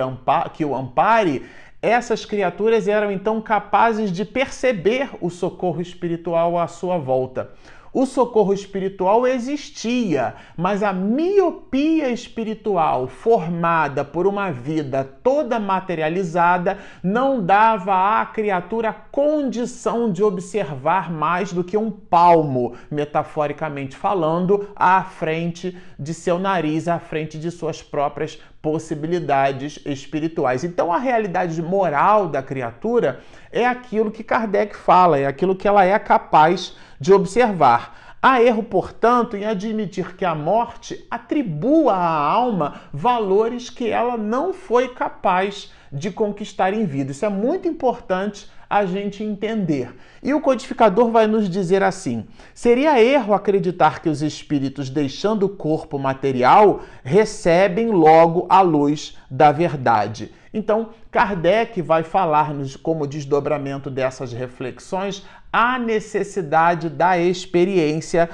que 0.54 0.66
o 0.66 0.76
ampare, 0.76 1.46
essas 1.82 2.26
criaturas 2.26 2.88
eram 2.88 3.12
então 3.12 3.40
capazes 3.40 4.12
de 4.12 4.26
perceber 4.26 5.10
o 5.22 5.30
socorro 5.30 5.82
espiritual 5.82 6.58
à 6.58 6.68
sua 6.68 6.98
volta. 6.98 7.52
O 7.94 8.06
socorro 8.06 8.54
espiritual 8.54 9.26
existia, 9.26 10.36
mas 10.56 10.84
a 10.84 10.94
miopia 10.94 12.10
espiritual 12.10 13.08
formada 13.08 14.04
por 14.04 14.28
uma 14.28 14.52
vida 14.52 15.04
toda 15.24 15.60
materializada 15.60 16.78
não 17.02 17.44
dava 17.44 18.22
à 18.22 18.26
criatura 18.26 18.94
condição 19.18 20.12
de 20.12 20.22
observar 20.22 21.12
mais 21.12 21.52
do 21.52 21.64
que 21.64 21.76
um 21.76 21.90
palmo, 21.90 22.76
metaforicamente 22.92 23.98
falando, 23.98 24.70
à 24.76 25.04
frente 25.04 25.76
de 25.98 26.14
seu 26.14 26.38
nariz, 26.38 26.88
à 26.88 27.00
frente 27.00 27.40
de 27.40 27.50
suas 27.50 27.82
próprias 27.82 28.40
possibilidades 28.62 29.80
espirituais. 29.88 30.64
Então 30.64 30.94
a 30.94 31.00
realidade 31.00 31.60
moral 31.64 32.28
da 32.28 32.44
criatura 32.44 33.22
é 33.52 33.66
aquilo 33.66 34.12
que 34.12 34.24
Kardec 34.24 34.76
fala, 34.76 35.18
é 35.18 35.26
aquilo 35.26 35.56
que 35.56 35.68
ela 35.68 35.84
é 35.84 35.98
capaz 35.98 36.78
de 37.00 37.12
observar. 37.12 38.18
Há 38.22 38.40
erro, 38.44 38.62
portanto, 38.62 39.36
em 39.36 39.46
admitir 39.46 40.16
que 40.16 40.26
a 40.26 40.36
morte 40.36 41.08
atribua 41.10 41.94
à 41.94 42.08
alma 42.08 42.82
valores 42.94 43.72
que 43.72 43.90
ela 43.90 44.16
não 44.16 44.54
foi 44.54 44.90
capaz 44.90 45.74
de 45.92 46.12
conquistar 46.12 46.72
em 46.72 46.86
vida. 46.86 47.12
Isso 47.12 47.26
é 47.26 47.30
muito 47.30 47.68
importante 47.68 48.48
a 48.70 48.86
gente 48.86 49.24
entender. 49.24 49.96
E 50.22 50.34
o 50.34 50.42
codificador 50.42 51.12
vai 51.12 51.28
nos 51.28 51.50
dizer 51.50 51.84
assim: 51.84 52.26
seria 52.54 53.02
erro 53.02 53.34
acreditar 53.34 54.02
que 54.02 54.10
os 54.10 54.22
espíritos, 54.22 54.90
deixando 54.90 55.46
o 55.46 55.50
corpo 55.50 55.98
material, 55.98 56.82
recebem 57.04 57.90
logo 57.90 58.46
a 58.50 58.62
luz 58.62 59.18
da 59.30 59.52
verdade. 59.52 60.32
Então, 60.54 60.90
Kardec 61.12 61.82
vai 61.82 62.04
falar-nos, 62.04 62.76
como 62.76 63.06
desdobramento 63.06 63.90
dessas 63.90 64.34
reflexões, 64.34 65.24
a 65.52 65.78
necessidade 65.78 66.90
da 66.90 67.18
experiência 67.18 68.30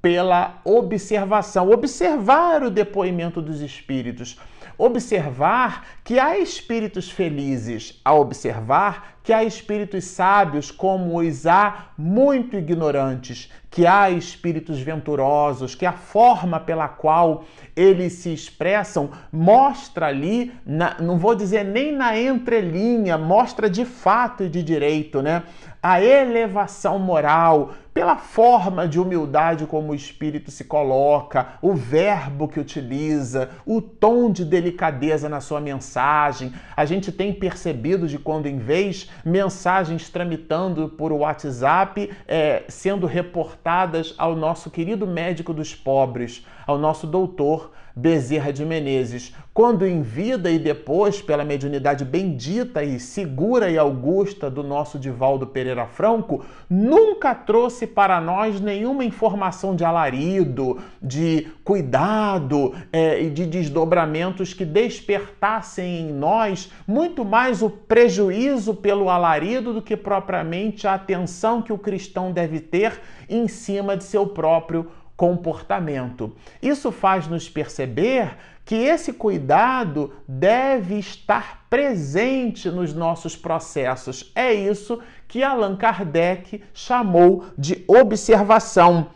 pela 0.00 0.60
observação, 0.64 1.70
observar 1.70 2.62
o 2.62 2.70
depoimento 2.70 3.40
dos 3.40 3.60
espíritos 3.60 4.38
observar 4.78 5.86
que 6.02 6.18
há 6.18 6.38
espíritos 6.38 7.10
felizes, 7.10 8.00
a 8.04 8.14
observar 8.14 9.13
que 9.24 9.32
há 9.32 9.42
espíritos 9.42 10.04
sábios, 10.04 10.70
como 10.70 11.18
os 11.18 11.46
há 11.46 11.86
muito 11.96 12.56
ignorantes, 12.58 13.50
que 13.70 13.86
há 13.86 14.10
espíritos 14.10 14.78
venturosos, 14.78 15.74
que 15.74 15.86
a 15.86 15.92
forma 15.92 16.60
pela 16.60 16.86
qual 16.88 17.44
eles 17.74 18.12
se 18.12 18.32
expressam 18.32 19.10
mostra 19.32 20.06
ali, 20.06 20.52
na, 20.64 21.00
não 21.00 21.18
vou 21.18 21.34
dizer 21.34 21.64
nem 21.64 21.90
na 21.90 22.20
entrelinha, 22.20 23.16
mostra 23.16 23.68
de 23.68 23.86
fato 23.86 24.44
e 24.44 24.48
de 24.48 24.62
direito, 24.62 25.22
né? 25.22 25.42
A 25.82 26.02
elevação 26.02 26.98
moral, 26.98 27.74
pela 27.92 28.16
forma 28.16 28.88
de 28.88 28.98
humildade 28.98 29.66
como 29.66 29.92
o 29.92 29.94
espírito 29.94 30.50
se 30.50 30.64
coloca, 30.64 31.58
o 31.60 31.74
verbo 31.74 32.48
que 32.48 32.58
utiliza, 32.58 33.50
o 33.66 33.80
tom 33.80 34.30
de 34.30 34.44
delicadeza 34.44 35.28
na 35.28 35.40
sua 35.40 35.60
mensagem. 35.60 36.52
A 36.76 36.84
gente 36.84 37.12
tem 37.12 37.32
percebido 37.32 38.08
de 38.08 38.18
quando 38.18 38.46
em 38.46 38.58
vez 38.58 39.10
mensagens 39.24 40.08
tramitando 40.08 40.88
por 40.88 41.12
WhatsApp 41.12 42.10
é, 42.26 42.64
sendo 42.68 43.06
reportadas 43.06 44.14
ao 44.16 44.34
nosso 44.34 44.70
querido 44.70 45.06
médico 45.06 45.52
dos 45.52 45.74
pobres, 45.74 46.46
ao 46.66 46.78
nosso 46.78 47.06
doutor 47.06 47.72
Bezerra 47.96 48.52
de 48.52 48.64
Menezes, 48.64 49.32
quando 49.52 49.86
em 49.86 50.02
vida 50.02 50.50
e 50.50 50.58
depois 50.58 51.22
pela 51.22 51.44
mediunidade 51.44 52.04
bendita 52.04 52.82
e 52.82 52.98
segura 52.98 53.70
e 53.70 53.78
augusta 53.78 54.50
do 54.50 54.64
nosso 54.64 54.98
Divaldo 54.98 55.46
Pereira 55.46 55.86
Franco, 55.86 56.44
nunca 56.68 57.32
trouxe 57.36 57.86
para 57.86 58.20
nós 58.20 58.60
nenhuma 58.60 59.04
informação 59.04 59.76
de 59.76 59.84
alarido, 59.84 60.82
de 61.00 61.46
cuidado 61.62 62.74
é, 62.92 63.22
e 63.22 63.30
de 63.30 63.46
desdobramentos 63.46 64.52
que 64.52 64.64
despertassem 64.64 66.00
em 66.00 66.12
nós 66.12 66.72
muito 66.88 67.24
mais 67.24 67.62
o 67.62 67.70
prejuízo 67.70 68.74
pelo 68.74 69.08
alarido 69.08 69.72
do 69.72 69.80
que 69.80 69.96
propriamente 69.96 70.88
a 70.88 70.94
atenção 70.94 71.62
que 71.62 71.72
o 71.72 71.78
cristão 71.78 72.32
deve 72.32 72.58
ter 72.58 73.00
em 73.28 73.46
cima 73.46 73.96
de 73.96 74.02
seu 74.02 74.26
próprio 74.26 74.90
comportamento. 75.16 76.34
Isso 76.62 76.90
faz 76.90 77.26
nos 77.26 77.48
perceber 77.48 78.36
que 78.64 78.74
esse 78.74 79.12
cuidado 79.12 80.12
deve 80.26 80.98
estar 80.98 81.66
presente 81.68 82.70
nos 82.70 82.94
nossos 82.94 83.36
processos. 83.36 84.32
É 84.34 84.52
isso 84.52 85.00
que 85.28 85.42
Allan 85.42 85.76
Kardec 85.76 86.62
chamou 86.72 87.44
de 87.58 87.84
observação. 87.86 89.08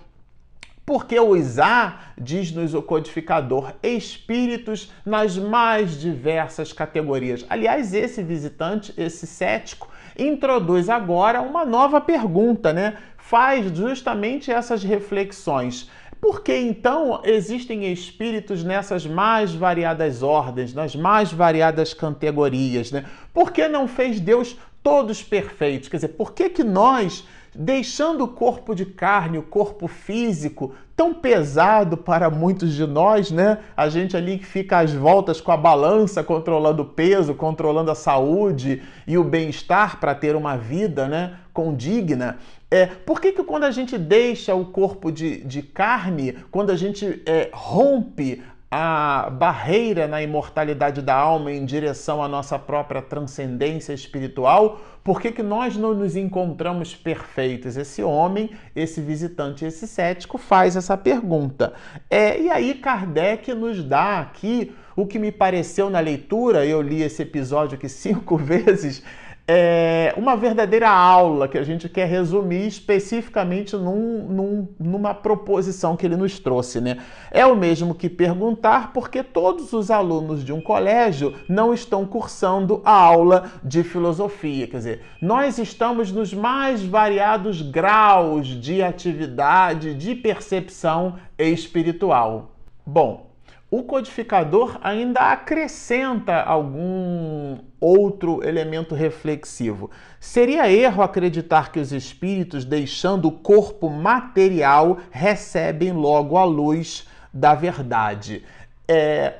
Porque 0.85 1.21
os 1.21 1.59
há, 1.59 2.00
diz-nos 2.17 2.73
o 2.73 2.81
codificador, 2.81 3.75
espíritos 3.83 4.90
nas 5.05 5.37
mais 5.37 6.00
diversas 6.00 6.73
categorias. 6.73 7.45
Aliás, 7.49 7.93
esse 7.93 8.23
visitante, 8.23 8.95
esse 8.97 9.26
cético, 9.26 9.88
introduz 10.19 10.88
agora 10.88 11.43
uma 11.43 11.64
nova 11.64 12.00
pergunta, 12.00 12.73
né? 12.73 12.97
Faz 13.29 13.77
justamente 13.77 14.51
essas 14.51 14.83
reflexões. 14.83 15.91
Por 16.19 16.41
que 16.43 16.57
então 16.57 17.21
existem 17.25 17.93
espíritos 17.93 18.65
nessas 18.65 19.07
mais 19.07 19.55
variadas 19.55 20.23
ordens, 20.23 20.73
nas 20.73 20.97
mais 20.97 21.31
variadas 21.31 21.93
categorias? 21.93 22.91
Né? 22.91 23.05
Por 23.33 23.53
que 23.53 23.69
não 23.69 23.87
fez 23.87 24.19
Deus 24.19 24.57
todos 24.83 25.23
perfeitos? 25.23 25.91
Quer 25.91 25.99
dizer, 25.99 26.09
por 26.09 26.33
que, 26.33 26.49
que 26.49 26.65
nós, 26.65 27.25
deixando 27.55 28.25
o 28.25 28.29
corpo 28.29 28.75
de 28.75 28.87
carne, 28.87 29.37
o 29.37 29.43
corpo 29.43 29.87
físico, 29.87 30.75
tão 30.97 31.13
pesado 31.13 31.99
para 31.99 32.31
muitos 32.31 32.73
de 32.73 32.87
nós, 32.87 33.31
né? 33.31 33.59
A 33.77 33.89
gente 33.89 34.17
ali 34.17 34.38
que 34.38 34.47
fica 34.47 34.79
às 34.79 34.93
voltas 34.93 35.41
com 35.41 35.53
a 35.53 35.57
balança, 35.57 36.25
controlando 36.25 36.83
o 36.83 36.87
peso, 36.87 37.35
controlando 37.35 37.91
a 37.91 37.95
saúde 37.95 38.83
e 39.07 39.17
o 39.17 39.23
bem-estar 39.23 40.01
para 40.01 40.14
ter 40.14 40.35
uma 40.35 40.57
vida, 40.57 41.07
né? 41.07 41.37
Condigna. 41.53 42.38
É, 42.70 42.87
por 42.87 43.20
que, 43.20 43.33
que 43.33 43.42
quando 43.42 43.64
a 43.64 43.70
gente 43.70 43.96
deixa 43.96 44.54
o 44.54 44.66
corpo 44.66 45.11
de, 45.11 45.42
de 45.44 45.62
carne, 45.62 46.35
quando 46.50 46.70
a 46.70 46.76
gente 46.76 47.22
é, 47.24 47.48
rompe 47.52 48.42
a 48.70 49.31
barreira 49.31 50.07
na 50.07 50.22
imortalidade 50.22 51.00
da 51.00 51.14
alma 51.14 51.50
em 51.50 51.64
direção 51.64 52.22
à 52.22 52.28
nossa 52.28 52.59
própria 52.59 53.00
transcendência 53.00 53.94
espiritual, 53.94 54.78
por 55.02 55.22
que, 55.22 55.33
que 55.33 55.42
nós 55.42 55.74
não 55.74 55.94
nos 55.94 56.16
encontramos 56.16 56.94
perfeitos? 56.94 57.78
Esse 57.78 58.02
homem, 58.02 58.50
esse 58.76 59.00
visitante, 59.00 59.64
esse 59.64 59.87
cético 59.87 60.37
faz 60.37 60.76
essa 60.76 60.98
pergunta. 60.98 61.72
É, 62.11 62.38
e 62.38 62.50
aí 62.50 62.74
Kardec 62.74 63.54
nos 63.54 63.83
dá 63.83 64.20
aqui 64.20 64.74
o 64.94 65.07
que 65.07 65.18
me 65.18 65.33
pareceu 65.33 65.88
na 65.88 66.00
leitura, 66.00 66.66
eu 66.66 66.83
li 66.83 67.02
esse 67.02 67.22
episódio 67.22 67.78
aqui 67.78 67.88
cinco 67.88 68.37
vezes, 68.37 69.02
é 69.51 70.13
uma 70.15 70.37
verdadeira 70.37 70.91
aula 70.91 71.49
que 71.49 71.57
a 71.57 71.63
gente 71.63 71.89
quer 71.89 72.07
resumir 72.07 72.67
especificamente 72.67 73.75
num, 73.77 74.29
num, 74.29 74.69
numa 74.79 75.15
proposição 75.15 75.97
que 75.97 76.05
ele 76.05 76.17
nos 76.17 76.39
trouxe. 76.39 76.83
Né? 76.83 76.99
É 77.31 77.47
o 77.47 77.57
mesmo 77.57 77.95
que 77.95 78.11
perguntar 78.11 78.93
porque 78.93 79.23
todos 79.23 79.73
os 79.73 79.91
alunos 79.91 80.45
de 80.45 80.53
um 80.53 80.61
colégio 80.61 81.35
não 81.49 81.73
estão 81.73 82.05
cursando 82.05 82.83
a 82.85 82.93
aula 82.93 83.51
de 83.65 83.83
filosofia. 83.83 84.67
Quer 84.67 84.77
dizer, 84.77 85.01
nós 85.23 85.57
estamos 85.57 86.13
nos 86.13 86.35
mais 86.35 86.83
variados 86.83 87.63
graus 87.63 88.49
de 88.49 88.83
atividade, 88.83 89.95
de 89.95 90.15
percepção 90.15 91.15
espiritual. 91.39 92.51
Bom, 92.85 93.28
o 93.70 93.83
codificador 93.83 94.78
ainda 94.83 95.20
acrescenta 95.20 96.40
algum 96.40 97.59
outro 97.78 98.42
elemento 98.42 98.94
reflexivo. 98.94 99.90
Seria 100.18 100.70
erro 100.70 101.02
acreditar 101.02 101.70
que 101.70 101.78
os 101.78 101.92
espíritos, 101.92 102.64
deixando 102.64 103.28
o 103.28 103.33
corpo 103.33 103.90
material, 103.90 104.98
recebem 105.11 105.92
logo 105.92 106.38
a 106.38 106.44
luz 106.44 107.07
da 107.33 107.54
verdade. 107.54 108.42
É, 108.87 109.35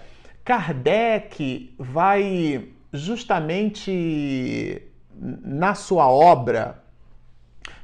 Kardec 0.45 1.75
vai 1.79 2.69
justamente 2.93 4.83
na 5.19 5.75
sua 5.75 6.11
obra 6.11 6.83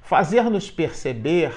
fazer-nos 0.02 0.70
perceber 0.70 1.52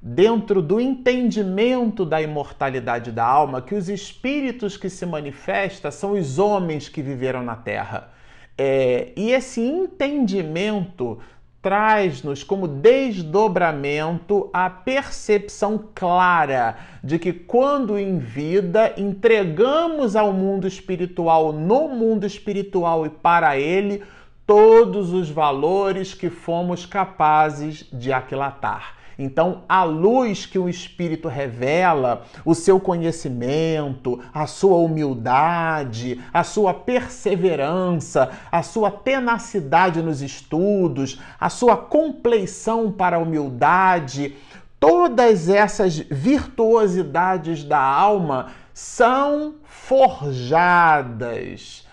dentro 0.00 0.62
do 0.62 0.80
entendimento 0.80 2.04
da 2.04 2.20
imortalidade 2.20 3.10
da 3.10 3.24
alma, 3.24 3.62
que 3.62 3.74
os 3.74 3.88
espíritos 3.88 4.76
que 4.76 4.88
se 4.88 5.04
manifestam 5.04 5.90
são 5.90 6.12
os 6.12 6.38
homens 6.38 6.88
que 6.88 7.02
viveram 7.02 7.42
na 7.42 7.56
Terra. 7.56 8.10
É, 8.58 9.12
e 9.16 9.32
esse 9.32 9.60
entendimento 9.60 11.18
traz-nos 11.66 12.44
como 12.44 12.68
desdobramento 12.68 14.48
a 14.52 14.70
percepção 14.70 15.84
clara 15.92 16.76
de 17.02 17.18
que 17.18 17.32
quando 17.32 17.98
em 17.98 18.18
vida 18.18 18.94
entregamos 18.96 20.14
ao 20.14 20.32
mundo 20.32 20.68
espiritual, 20.68 21.52
no 21.52 21.88
mundo 21.88 22.24
espiritual 22.24 23.04
e 23.04 23.10
para 23.10 23.58
ele, 23.58 24.04
todos 24.46 25.12
os 25.12 25.28
valores 25.28 26.14
que 26.14 26.30
fomos 26.30 26.86
capazes 26.86 27.84
de 27.92 28.12
aquilatar. 28.12 28.95
Então, 29.18 29.62
a 29.66 29.82
luz 29.82 30.44
que 30.44 30.58
o 30.58 30.68
Espírito 30.68 31.26
revela, 31.26 32.24
o 32.44 32.54
seu 32.54 32.78
conhecimento, 32.78 34.20
a 34.32 34.46
sua 34.46 34.76
humildade, 34.76 36.20
a 36.32 36.44
sua 36.44 36.74
perseverança, 36.74 38.30
a 38.52 38.62
sua 38.62 38.90
tenacidade 38.90 40.02
nos 40.02 40.20
estudos, 40.20 41.18
a 41.40 41.48
sua 41.48 41.78
compleição 41.78 42.92
para 42.92 43.16
a 43.16 43.20
humildade, 43.20 44.36
todas 44.78 45.48
essas 45.48 45.96
virtuosidades 45.96 47.64
da 47.64 47.80
alma 47.80 48.48
são 48.74 49.54
forjadas 49.64 51.06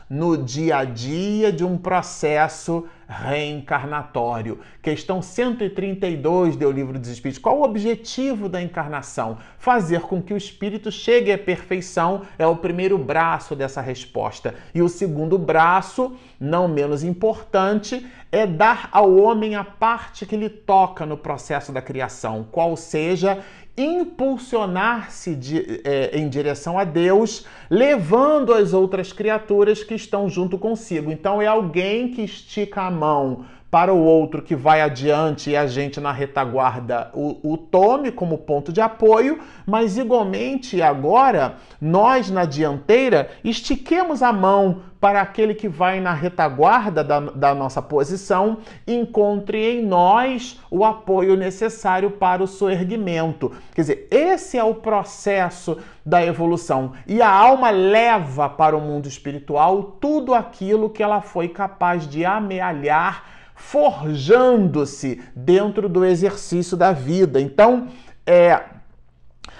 no 0.10 0.38
dia 0.38 0.78
a 0.78 0.86
dia 0.86 1.52
de 1.52 1.64
um 1.64 1.78
processo 1.78 2.86
reencarnatório. 3.14 4.60
Questão 4.82 5.22
132 5.22 6.56
do 6.56 6.72
Livro 6.72 6.98
dos 6.98 7.10
Espíritos. 7.10 7.42
Qual 7.42 7.60
o 7.60 7.64
objetivo 7.64 8.50
da 8.50 8.62
encarnação? 8.62 9.38
Fazer 9.58 10.02
com 10.02 10.22
que 10.22 10.34
o 10.34 10.38
espírito 10.38 10.92
chegue 10.92 11.32
à 11.32 11.38
perfeição 11.38 12.24
é 12.38 12.48
o 12.48 12.56
primeiro 12.56 12.98
braço 12.98 13.56
dessa 13.56 13.82
resposta. 13.82 14.56
E 14.74 14.82
o 14.82 14.90
segundo 14.90 15.38
braço, 15.38 16.16
não 16.40 16.68
menos 16.68 17.04
importante, 17.04 18.06
é 18.32 18.48
dar 18.48 18.90
ao 18.92 19.16
homem 19.16 19.56
a 19.56 19.64
parte 19.64 20.26
que 20.26 20.36
lhe 20.36 20.50
toca 20.50 21.06
no 21.06 21.16
processo 21.16 21.72
da 21.72 21.84
criação, 21.84 22.48
qual 22.52 22.76
seja 22.76 23.44
impulsionar-se 23.76 25.38
é, 25.84 26.18
em 26.18 26.30
direção 26.30 26.78
a 26.78 26.84
Deus, 26.84 27.46
levando 27.70 28.54
as 28.54 28.74
outras 28.74 29.12
criaturas 29.12 29.84
que 29.84 29.96
estão 29.96 30.30
junto 30.30 30.58
consigo. 30.58 31.12
Então 31.12 31.42
é 31.42 31.48
alguém 31.48 32.10
que 32.10 32.22
estica 32.22 32.84
a 32.84 32.92
mão 32.92 33.46
para 33.74 33.92
o 33.92 34.06
outro 34.06 34.44
que 34.44 34.56
vai 34.56 34.82
adiante 34.82 35.50
e 35.50 35.58
a 35.58 35.66
gente 35.66 36.00
na 36.00 36.12
retaguarda 36.12 37.10
o, 37.12 37.40
o 37.42 37.58
tome 37.58 38.12
como 38.12 38.38
ponto 38.38 38.72
de 38.72 38.80
apoio, 38.80 39.40
mas 39.66 39.98
igualmente 39.98 40.80
agora 40.80 41.56
nós 41.82 42.30
na 42.30 42.46
dianteira 42.46 43.32
estiquemos 43.44 44.22
a 44.22 44.32
mão 44.32 44.84
para 45.04 45.20
aquele 45.20 45.54
que 45.54 45.68
vai 45.68 46.00
na 46.00 46.14
retaguarda 46.14 47.04
da, 47.04 47.20
da 47.20 47.54
nossa 47.54 47.82
posição, 47.82 48.60
encontre 48.88 49.58
em 49.58 49.86
nós 49.86 50.62
o 50.72 50.86
apoio 50.86 51.36
necessário 51.36 52.12
para 52.12 52.42
o 52.42 52.48
soerguimento. 52.48 53.52
Quer 53.76 53.82
dizer, 53.82 54.08
esse 54.10 54.58
é 54.58 54.64
o 54.64 54.76
processo 54.76 55.78
da 56.06 56.26
evolução. 56.26 56.94
E 57.06 57.22
a 57.22 57.30
alma 57.30 57.70
leva 57.70 58.48
para 58.48 58.78
o 58.78 58.80
mundo 58.80 59.06
espiritual 59.08 59.84
tudo 60.00 60.34
aquilo 60.34 60.90
que 60.90 61.04
ela 61.04 61.20
foi 61.20 61.50
capaz 61.50 62.08
de 62.08 62.24
amealhar, 62.24 63.33
forjando-se 63.70 65.22
dentro 65.36 65.88
do 65.90 66.06
exercício 66.06 66.78
da 66.78 66.92
vida. 66.92 67.42
Então, 67.42 67.88
é. 68.26 68.62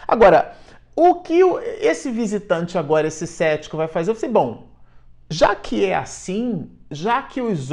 Agora, 0.08 0.54
o 0.96 1.16
que 1.16 1.40
esse 1.80 2.12
visitante 2.12 2.78
agora, 2.78 3.08
esse 3.08 3.26
cético, 3.26 3.78
vai 3.78 3.88
fazer? 3.88 4.12
Eu 4.12 4.16
falei, 4.16 4.32
bom, 4.32 4.68
já 5.30 5.56
que 5.56 5.84
é 5.84 5.96
assim, 5.96 6.70
já 6.92 7.24
que 7.24 7.42
os, 7.42 7.70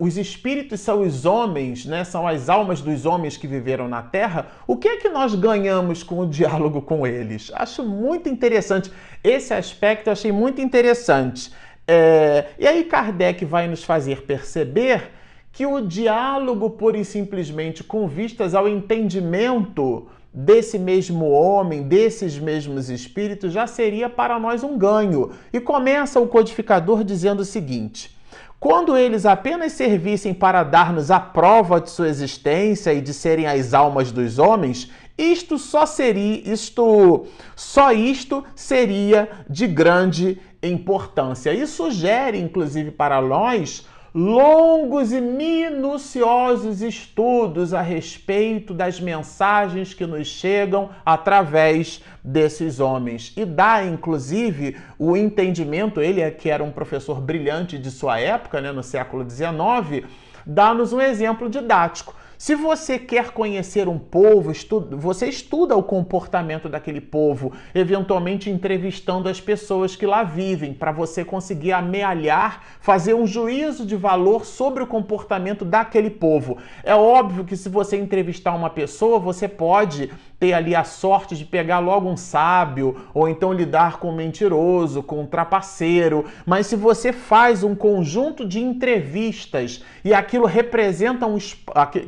os 0.00 0.16
espíritos 0.16 0.80
são 0.80 1.02
os 1.02 1.26
homens, 1.26 1.84
né, 1.84 2.02
são 2.04 2.26
as 2.26 2.48
almas 2.48 2.80
dos 2.80 3.04
homens 3.04 3.36
que 3.36 3.46
viveram 3.46 3.86
na 3.86 4.00
Terra, 4.00 4.46
o 4.66 4.76
que 4.76 4.88
é 4.88 4.96
que 4.96 5.10
nós 5.10 5.34
ganhamos 5.34 6.02
com 6.02 6.20
o 6.20 6.26
diálogo 6.26 6.80
com 6.80 7.06
eles? 7.06 7.50
Acho 7.54 7.82
muito 7.82 8.28
interessante. 8.28 8.90
Esse 9.22 9.52
aspecto 9.52 10.06
eu 10.06 10.12
achei 10.12 10.32
muito 10.32 10.62
interessante. 10.62 11.52
É, 11.86 12.46
e 12.58 12.66
aí 12.66 12.84
Kardec 12.84 13.44
vai 13.44 13.68
nos 13.68 13.84
fazer 13.84 14.22
perceber 14.22 15.10
que 15.54 15.64
o 15.64 15.80
diálogo 15.80 16.68
pura 16.70 16.98
e 16.98 17.04
simplesmente 17.04 17.82
com 17.84 18.08
vistas 18.08 18.54
ao 18.54 18.68
entendimento 18.68 20.08
desse 20.32 20.76
mesmo 20.80 21.30
homem, 21.30 21.84
desses 21.84 22.36
mesmos 22.36 22.90
espíritos, 22.90 23.52
já 23.52 23.64
seria 23.68 24.10
para 24.10 24.36
nós 24.38 24.64
um 24.64 24.76
ganho. 24.76 25.30
E 25.52 25.60
começa 25.60 26.18
o 26.18 26.26
codificador 26.26 27.04
dizendo 27.04 27.40
o 27.40 27.44
seguinte: 27.44 28.16
quando 28.58 28.98
eles 28.98 29.24
apenas 29.24 29.72
servissem 29.72 30.34
para 30.34 30.64
dar-nos 30.64 31.12
a 31.12 31.20
prova 31.20 31.80
de 31.80 31.88
sua 31.88 32.08
existência 32.08 32.92
e 32.92 33.00
de 33.00 33.14
serem 33.14 33.46
as 33.46 33.72
almas 33.72 34.10
dos 34.10 34.40
homens, 34.40 34.90
isto 35.16 35.56
só 35.56 35.86
seria, 35.86 36.52
isto, 36.52 37.26
só 37.54 37.92
isto 37.92 38.44
seria 38.56 39.30
de 39.48 39.68
grande 39.68 40.40
importância. 40.60 41.54
E 41.54 41.64
sugere, 41.68 42.40
inclusive, 42.40 42.90
para 42.90 43.22
nós 43.22 43.86
longos 44.14 45.12
e 45.12 45.20
minuciosos 45.20 46.80
estudos 46.80 47.74
a 47.74 47.82
respeito 47.82 48.72
das 48.72 49.00
mensagens 49.00 49.92
que 49.92 50.06
nos 50.06 50.28
chegam 50.28 50.90
através 51.04 52.00
desses 52.22 52.78
homens 52.78 53.32
e 53.36 53.44
dá 53.44 53.84
inclusive 53.84 54.76
o 54.96 55.16
entendimento, 55.16 56.00
ele 56.00 56.20
é 56.20 56.30
que 56.30 56.48
era 56.48 56.62
um 56.62 56.70
professor 56.70 57.20
brilhante 57.20 57.76
de 57.76 57.90
sua 57.90 58.20
época, 58.20 58.60
né, 58.60 58.70
no 58.70 58.84
século 58.84 59.28
XIX, 59.28 60.06
dá-nos 60.46 60.92
um 60.92 61.00
exemplo 61.00 61.50
didático. 61.50 62.14
Se 62.36 62.54
você 62.54 62.98
quer 62.98 63.30
conhecer 63.30 63.88
um 63.88 63.98
povo, 63.98 64.50
estuda, 64.50 64.96
você 64.96 65.28
estuda 65.28 65.76
o 65.76 65.82
comportamento 65.82 66.68
daquele 66.68 67.00
povo, 67.00 67.52
eventualmente 67.74 68.50
entrevistando 68.50 69.28
as 69.28 69.40
pessoas 69.40 69.94
que 69.94 70.06
lá 70.06 70.22
vivem, 70.22 70.74
para 70.74 70.90
você 70.90 71.24
conseguir 71.24 71.72
amealhar, 71.72 72.62
fazer 72.80 73.14
um 73.14 73.26
juízo 73.26 73.86
de 73.86 73.96
valor 73.96 74.44
sobre 74.44 74.82
o 74.82 74.86
comportamento 74.86 75.64
daquele 75.64 76.10
povo. 76.10 76.58
É 76.82 76.94
óbvio 76.94 77.44
que 77.44 77.56
se 77.56 77.68
você 77.68 77.96
entrevistar 77.96 78.54
uma 78.54 78.70
pessoa, 78.70 79.18
você 79.18 79.46
pode 79.46 80.10
ter 80.44 80.52
ali 80.52 80.74
a 80.74 80.84
sorte 80.84 81.34
de 81.34 81.44
pegar 81.44 81.78
logo 81.78 82.06
um 82.06 82.18
sábio, 82.18 83.06
ou 83.14 83.26
então 83.26 83.50
lidar 83.50 83.98
com 83.98 84.10
um 84.10 84.14
mentiroso, 84.14 85.02
com 85.02 85.22
um 85.22 85.26
trapaceiro. 85.26 86.26
Mas 86.44 86.66
se 86.66 86.76
você 86.76 87.14
faz 87.14 87.64
um 87.64 87.74
conjunto 87.74 88.46
de 88.46 88.60
entrevistas 88.60 89.82
e 90.04 90.12
aquilo 90.12 90.44
representa 90.44 91.26
um 91.26 91.38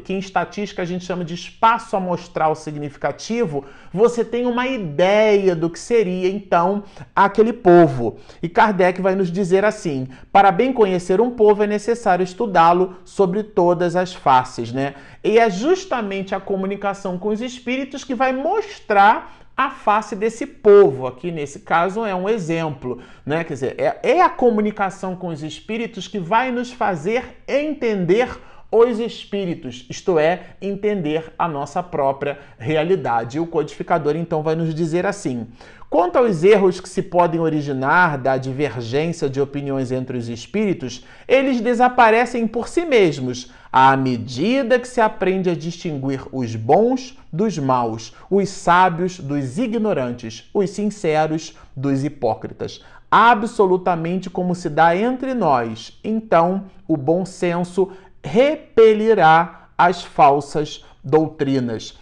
que 0.05 0.12
em 0.12 0.18
estatística 0.18 0.83
a 0.83 0.85
gente 0.85 1.07
chama 1.07 1.25
de 1.25 1.33
espaço 1.33 1.96
amostral 1.96 2.55
significativo, 2.55 3.64
você 3.90 4.22
tem 4.22 4.44
uma 4.44 4.66
ideia 4.66 5.57
do 5.57 5.70
que 5.70 5.79
seria 5.79 6.29
então 6.29 6.85
aquele 7.14 7.55
povo. 7.55 8.18
E 8.42 8.49
Kardec 8.51 9.01
vai 9.01 9.14
nos 9.14 9.33
dizer 9.33 9.64
assim: 9.64 10.09
para 10.31 10.53
bem 10.53 10.75
conhecer 10.75 11.22
um 11.22 11.31
povo 11.31 11.62
é 11.62 11.66
necessário 11.66 12.22
estudá-lo 12.22 12.96
sobre 13.05 13.42
todas 13.42 13.96
as 13.96 14.12
faces, 14.12 14.72
né? 14.72 14.94
E 15.25 15.38
é 15.38 15.51
justamente 15.51 16.35
a 16.35 16.40
comunicação 16.40 17.18
com 17.18 17.31
os 17.31 17.40
espíritos 17.40 18.05
que 18.05 18.14
vai 18.14 18.26
mostrar 18.33 19.37
a 19.57 19.71
face 19.71 20.15
desse 20.15 20.47
povo. 20.47 21.07
Aqui 21.07 21.33
nesse 21.33 21.61
caso 21.61 22.05
é 22.05 22.15
um 22.15 22.29
exemplo, 22.29 23.01
né? 23.25 23.43
Quer 23.43 23.55
dizer, 23.55 23.75
é, 23.81 23.99
é 24.03 24.23
a 24.23 24.29
comunicação 24.29 25.17
com 25.17 25.29
os 25.29 25.43
espíritos 25.43 26.07
que 26.07 26.19
vai 26.19 26.53
nos 26.53 26.73
fazer 26.73 27.43
entender 27.49 28.29
os 28.71 28.99
espíritos, 28.99 29.87
isto 29.89 30.19
é, 30.19 30.57
entender 30.61 31.33
a 31.39 31.49
nossa 31.49 31.83
própria 31.83 32.39
realidade. 32.59 33.37
E 33.37 33.41
o 33.41 33.47
codificador 33.47 34.17
então 34.17 34.43
vai 34.43 34.55
nos 34.55 34.75
dizer 34.75 35.07
assim: 35.07 35.47
Quanto 35.88 36.16
aos 36.16 36.42
erros 36.42 36.81
que 36.81 36.88
se 36.88 37.01
podem 37.01 37.40
originar 37.40 38.18
da 38.18 38.37
divergência 38.37 39.31
de 39.31 39.40
opiniões 39.40 39.92
entre 39.92 40.18
os 40.18 40.29
espíritos, 40.29 41.05
eles 41.29 41.61
desaparecem 41.61 42.46
por 42.46 42.68
si 42.68 42.85
mesmos 42.85 43.53
à 43.72 43.96
medida 43.96 44.79
que 44.79 44.88
se 44.88 45.01
aprende 45.01 45.51
a 45.51 45.55
distinguir 45.55 46.22
os 46.33 46.57
bons 46.57 47.16
dos 47.33 47.59
maus, 47.59 48.14
os 48.31 48.49
sábios 48.49 49.20
dos 49.20 49.59
ignorantes, 49.59 50.51
os 50.53 50.70
sinceros 50.70 51.55
dos 51.77 52.03
hipócritas. 52.03 52.83
Absolutamente 53.11 54.29
como 54.29 54.55
se 54.55 54.68
dá 54.68 54.96
entre 54.96 55.35
nós. 55.35 55.99
Então, 56.03 56.64
o 56.88 56.96
bom 56.96 57.25
senso 57.25 57.92
repelirá 58.25 59.68
as 59.79 60.03
falsas 60.03 60.85
doutrinas. 61.05 61.96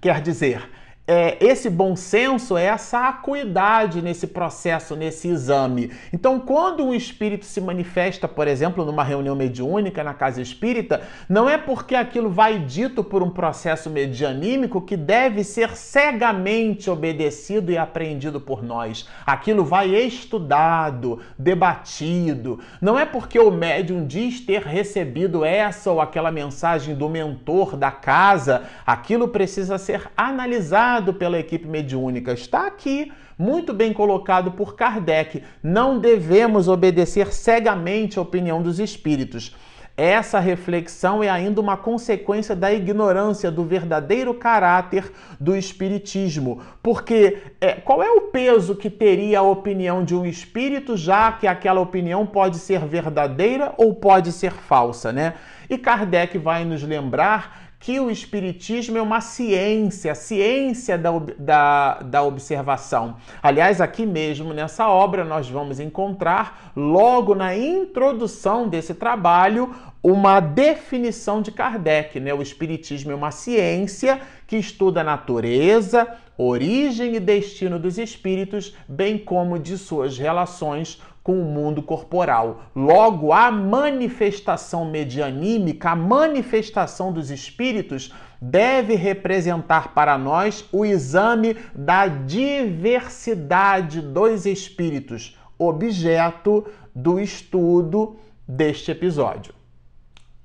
Quer 0.00 0.20
dizer, 0.20 0.68
é, 1.08 1.38
esse 1.40 1.70
bom 1.70 1.96
senso 1.96 2.54
é 2.54 2.64
essa 2.64 3.08
acuidade 3.08 4.02
nesse 4.02 4.26
processo, 4.26 4.94
nesse 4.94 5.26
exame. 5.28 5.90
Então, 6.12 6.38
quando 6.38 6.84
um 6.84 6.92
espírito 6.92 7.46
se 7.46 7.62
manifesta, 7.62 8.28
por 8.28 8.46
exemplo, 8.46 8.84
numa 8.84 9.02
reunião 9.02 9.34
mediúnica 9.34 10.04
na 10.04 10.12
casa 10.12 10.42
espírita, 10.42 11.00
não 11.26 11.48
é 11.48 11.56
porque 11.56 11.94
aquilo 11.94 12.28
vai 12.28 12.58
dito 12.58 13.02
por 13.02 13.22
um 13.22 13.30
processo 13.30 13.88
medianímico 13.88 14.82
que 14.82 14.98
deve 14.98 15.42
ser 15.44 15.74
cegamente 15.74 16.90
obedecido 16.90 17.72
e 17.72 17.78
apreendido 17.78 18.38
por 18.38 18.62
nós. 18.62 19.08
Aquilo 19.24 19.64
vai 19.64 19.94
estudado, 19.94 21.20
debatido. 21.38 22.60
Não 22.82 22.98
é 22.98 23.06
porque 23.06 23.38
o 23.38 23.50
médium 23.50 24.06
diz 24.06 24.42
ter 24.42 24.60
recebido 24.60 25.42
essa 25.42 25.90
ou 25.90 26.02
aquela 26.02 26.30
mensagem 26.30 26.94
do 26.94 27.08
mentor 27.08 27.78
da 27.78 27.90
casa, 27.90 28.64
aquilo 28.84 29.28
precisa 29.28 29.78
ser 29.78 30.10
analisado 30.14 30.97
pela 31.12 31.38
equipe 31.38 31.66
mediúnica 31.66 32.32
está 32.32 32.66
aqui, 32.66 33.12
muito 33.38 33.72
bem 33.72 33.92
colocado 33.92 34.52
por 34.52 34.74
Kardec. 34.74 35.42
Não 35.62 35.98
devemos 35.98 36.68
obedecer 36.68 37.32
cegamente 37.32 38.18
a 38.18 38.22
opinião 38.22 38.60
dos 38.60 38.78
espíritos. 38.80 39.54
Essa 39.98 40.38
reflexão 40.38 41.24
é 41.24 41.28
ainda 41.28 41.60
uma 41.60 41.76
consequência 41.76 42.54
da 42.54 42.72
ignorância 42.72 43.50
do 43.50 43.64
verdadeiro 43.64 44.32
caráter 44.32 45.10
do 45.40 45.56
Espiritismo. 45.56 46.62
Porque 46.80 47.38
é, 47.60 47.72
qual 47.72 48.00
é 48.00 48.08
o 48.08 48.20
peso 48.30 48.76
que 48.76 48.88
teria 48.88 49.40
a 49.40 49.42
opinião 49.42 50.04
de 50.04 50.14
um 50.14 50.24
espírito, 50.24 50.96
já 50.96 51.32
que 51.32 51.48
aquela 51.48 51.80
opinião 51.80 52.24
pode 52.24 52.58
ser 52.58 52.86
verdadeira 52.86 53.74
ou 53.76 53.92
pode 53.92 54.30
ser 54.30 54.52
falsa, 54.52 55.12
né? 55.12 55.34
E 55.68 55.76
Kardec 55.76 56.38
vai 56.38 56.64
nos 56.64 56.84
lembrar 56.84 57.67
que 57.80 58.00
o 58.00 58.10
Espiritismo 58.10 58.98
é 58.98 59.02
uma 59.02 59.20
ciência, 59.20 60.14
ciência 60.14 60.98
da, 60.98 61.10
da, 61.38 61.94
da 62.00 62.22
observação. 62.22 63.16
Aliás, 63.40 63.80
aqui 63.80 64.04
mesmo 64.04 64.52
nessa 64.52 64.88
obra, 64.88 65.24
nós 65.24 65.48
vamos 65.48 65.78
encontrar, 65.78 66.72
logo 66.74 67.34
na 67.34 67.56
introdução 67.56 68.68
desse 68.68 68.94
trabalho, 68.94 69.74
uma 70.02 70.40
definição 70.40 71.40
de 71.40 71.52
Kardec. 71.52 72.18
Né? 72.18 72.34
O 72.34 72.42
Espiritismo 72.42 73.12
é 73.12 73.14
uma 73.14 73.30
ciência 73.30 74.20
que 74.46 74.56
estuda 74.56 75.02
a 75.02 75.04
natureza, 75.04 76.08
origem 76.36 77.14
e 77.14 77.20
destino 77.20 77.78
dos 77.78 77.96
espíritos, 77.96 78.74
bem 78.88 79.18
como 79.18 79.58
de 79.58 79.78
suas 79.78 80.18
relações 80.18 81.00
com 81.28 81.42
o 81.42 81.44
mundo 81.44 81.82
corporal. 81.82 82.62
Logo, 82.74 83.34
a 83.34 83.50
manifestação 83.50 84.90
medianímica, 84.90 85.90
a 85.90 85.94
manifestação 85.94 87.12
dos 87.12 87.30
espíritos, 87.30 88.14
deve 88.40 88.94
representar 88.94 89.92
para 89.92 90.16
nós 90.16 90.64
o 90.72 90.86
exame 90.86 91.54
da 91.74 92.08
diversidade 92.08 94.00
dos 94.00 94.46
espíritos, 94.46 95.36
objeto 95.58 96.64
do 96.94 97.20
estudo 97.20 98.16
deste 98.48 98.90
episódio. 98.90 99.52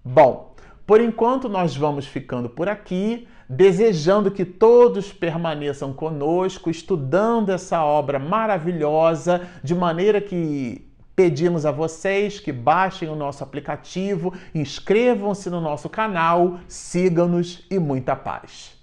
Bom, 0.03 0.53
por 0.85 0.99
enquanto 0.99 1.47
nós 1.47 1.77
vamos 1.77 2.05
ficando 2.05 2.49
por 2.49 2.67
aqui, 2.67 3.25
desejando 3.55 4.31
que 4.31 4.45
todos 4.45 5.11
permaneçam 5.11 5.93
conosco, 5.93 6.69
estudando 6.69 7.49
essa 7.51 7.83
obra 7.83 8.19
maravilhosa, 8.19 9.41
de 9.63 9.75
maneira 9.75 10.19
que 10.19 10.87
pedimos 11.15 11.65
a 11.65 11.71
vocês 11.71 12.39
que 12.39 12.51
baixem 12.51 13.07
o 13.09 13.15
nosso 13.15 13.43
aplicativo, 13.43 14.33
inscrevam-se 14.53 15.49
no 15.49 15.61
nosso 15.61 15.87
canal, 15.89 16.59
sigam-nos 16.67 17.65
e 17.69 17.77
muita 17.77 18.15
paz. 18.15 18.73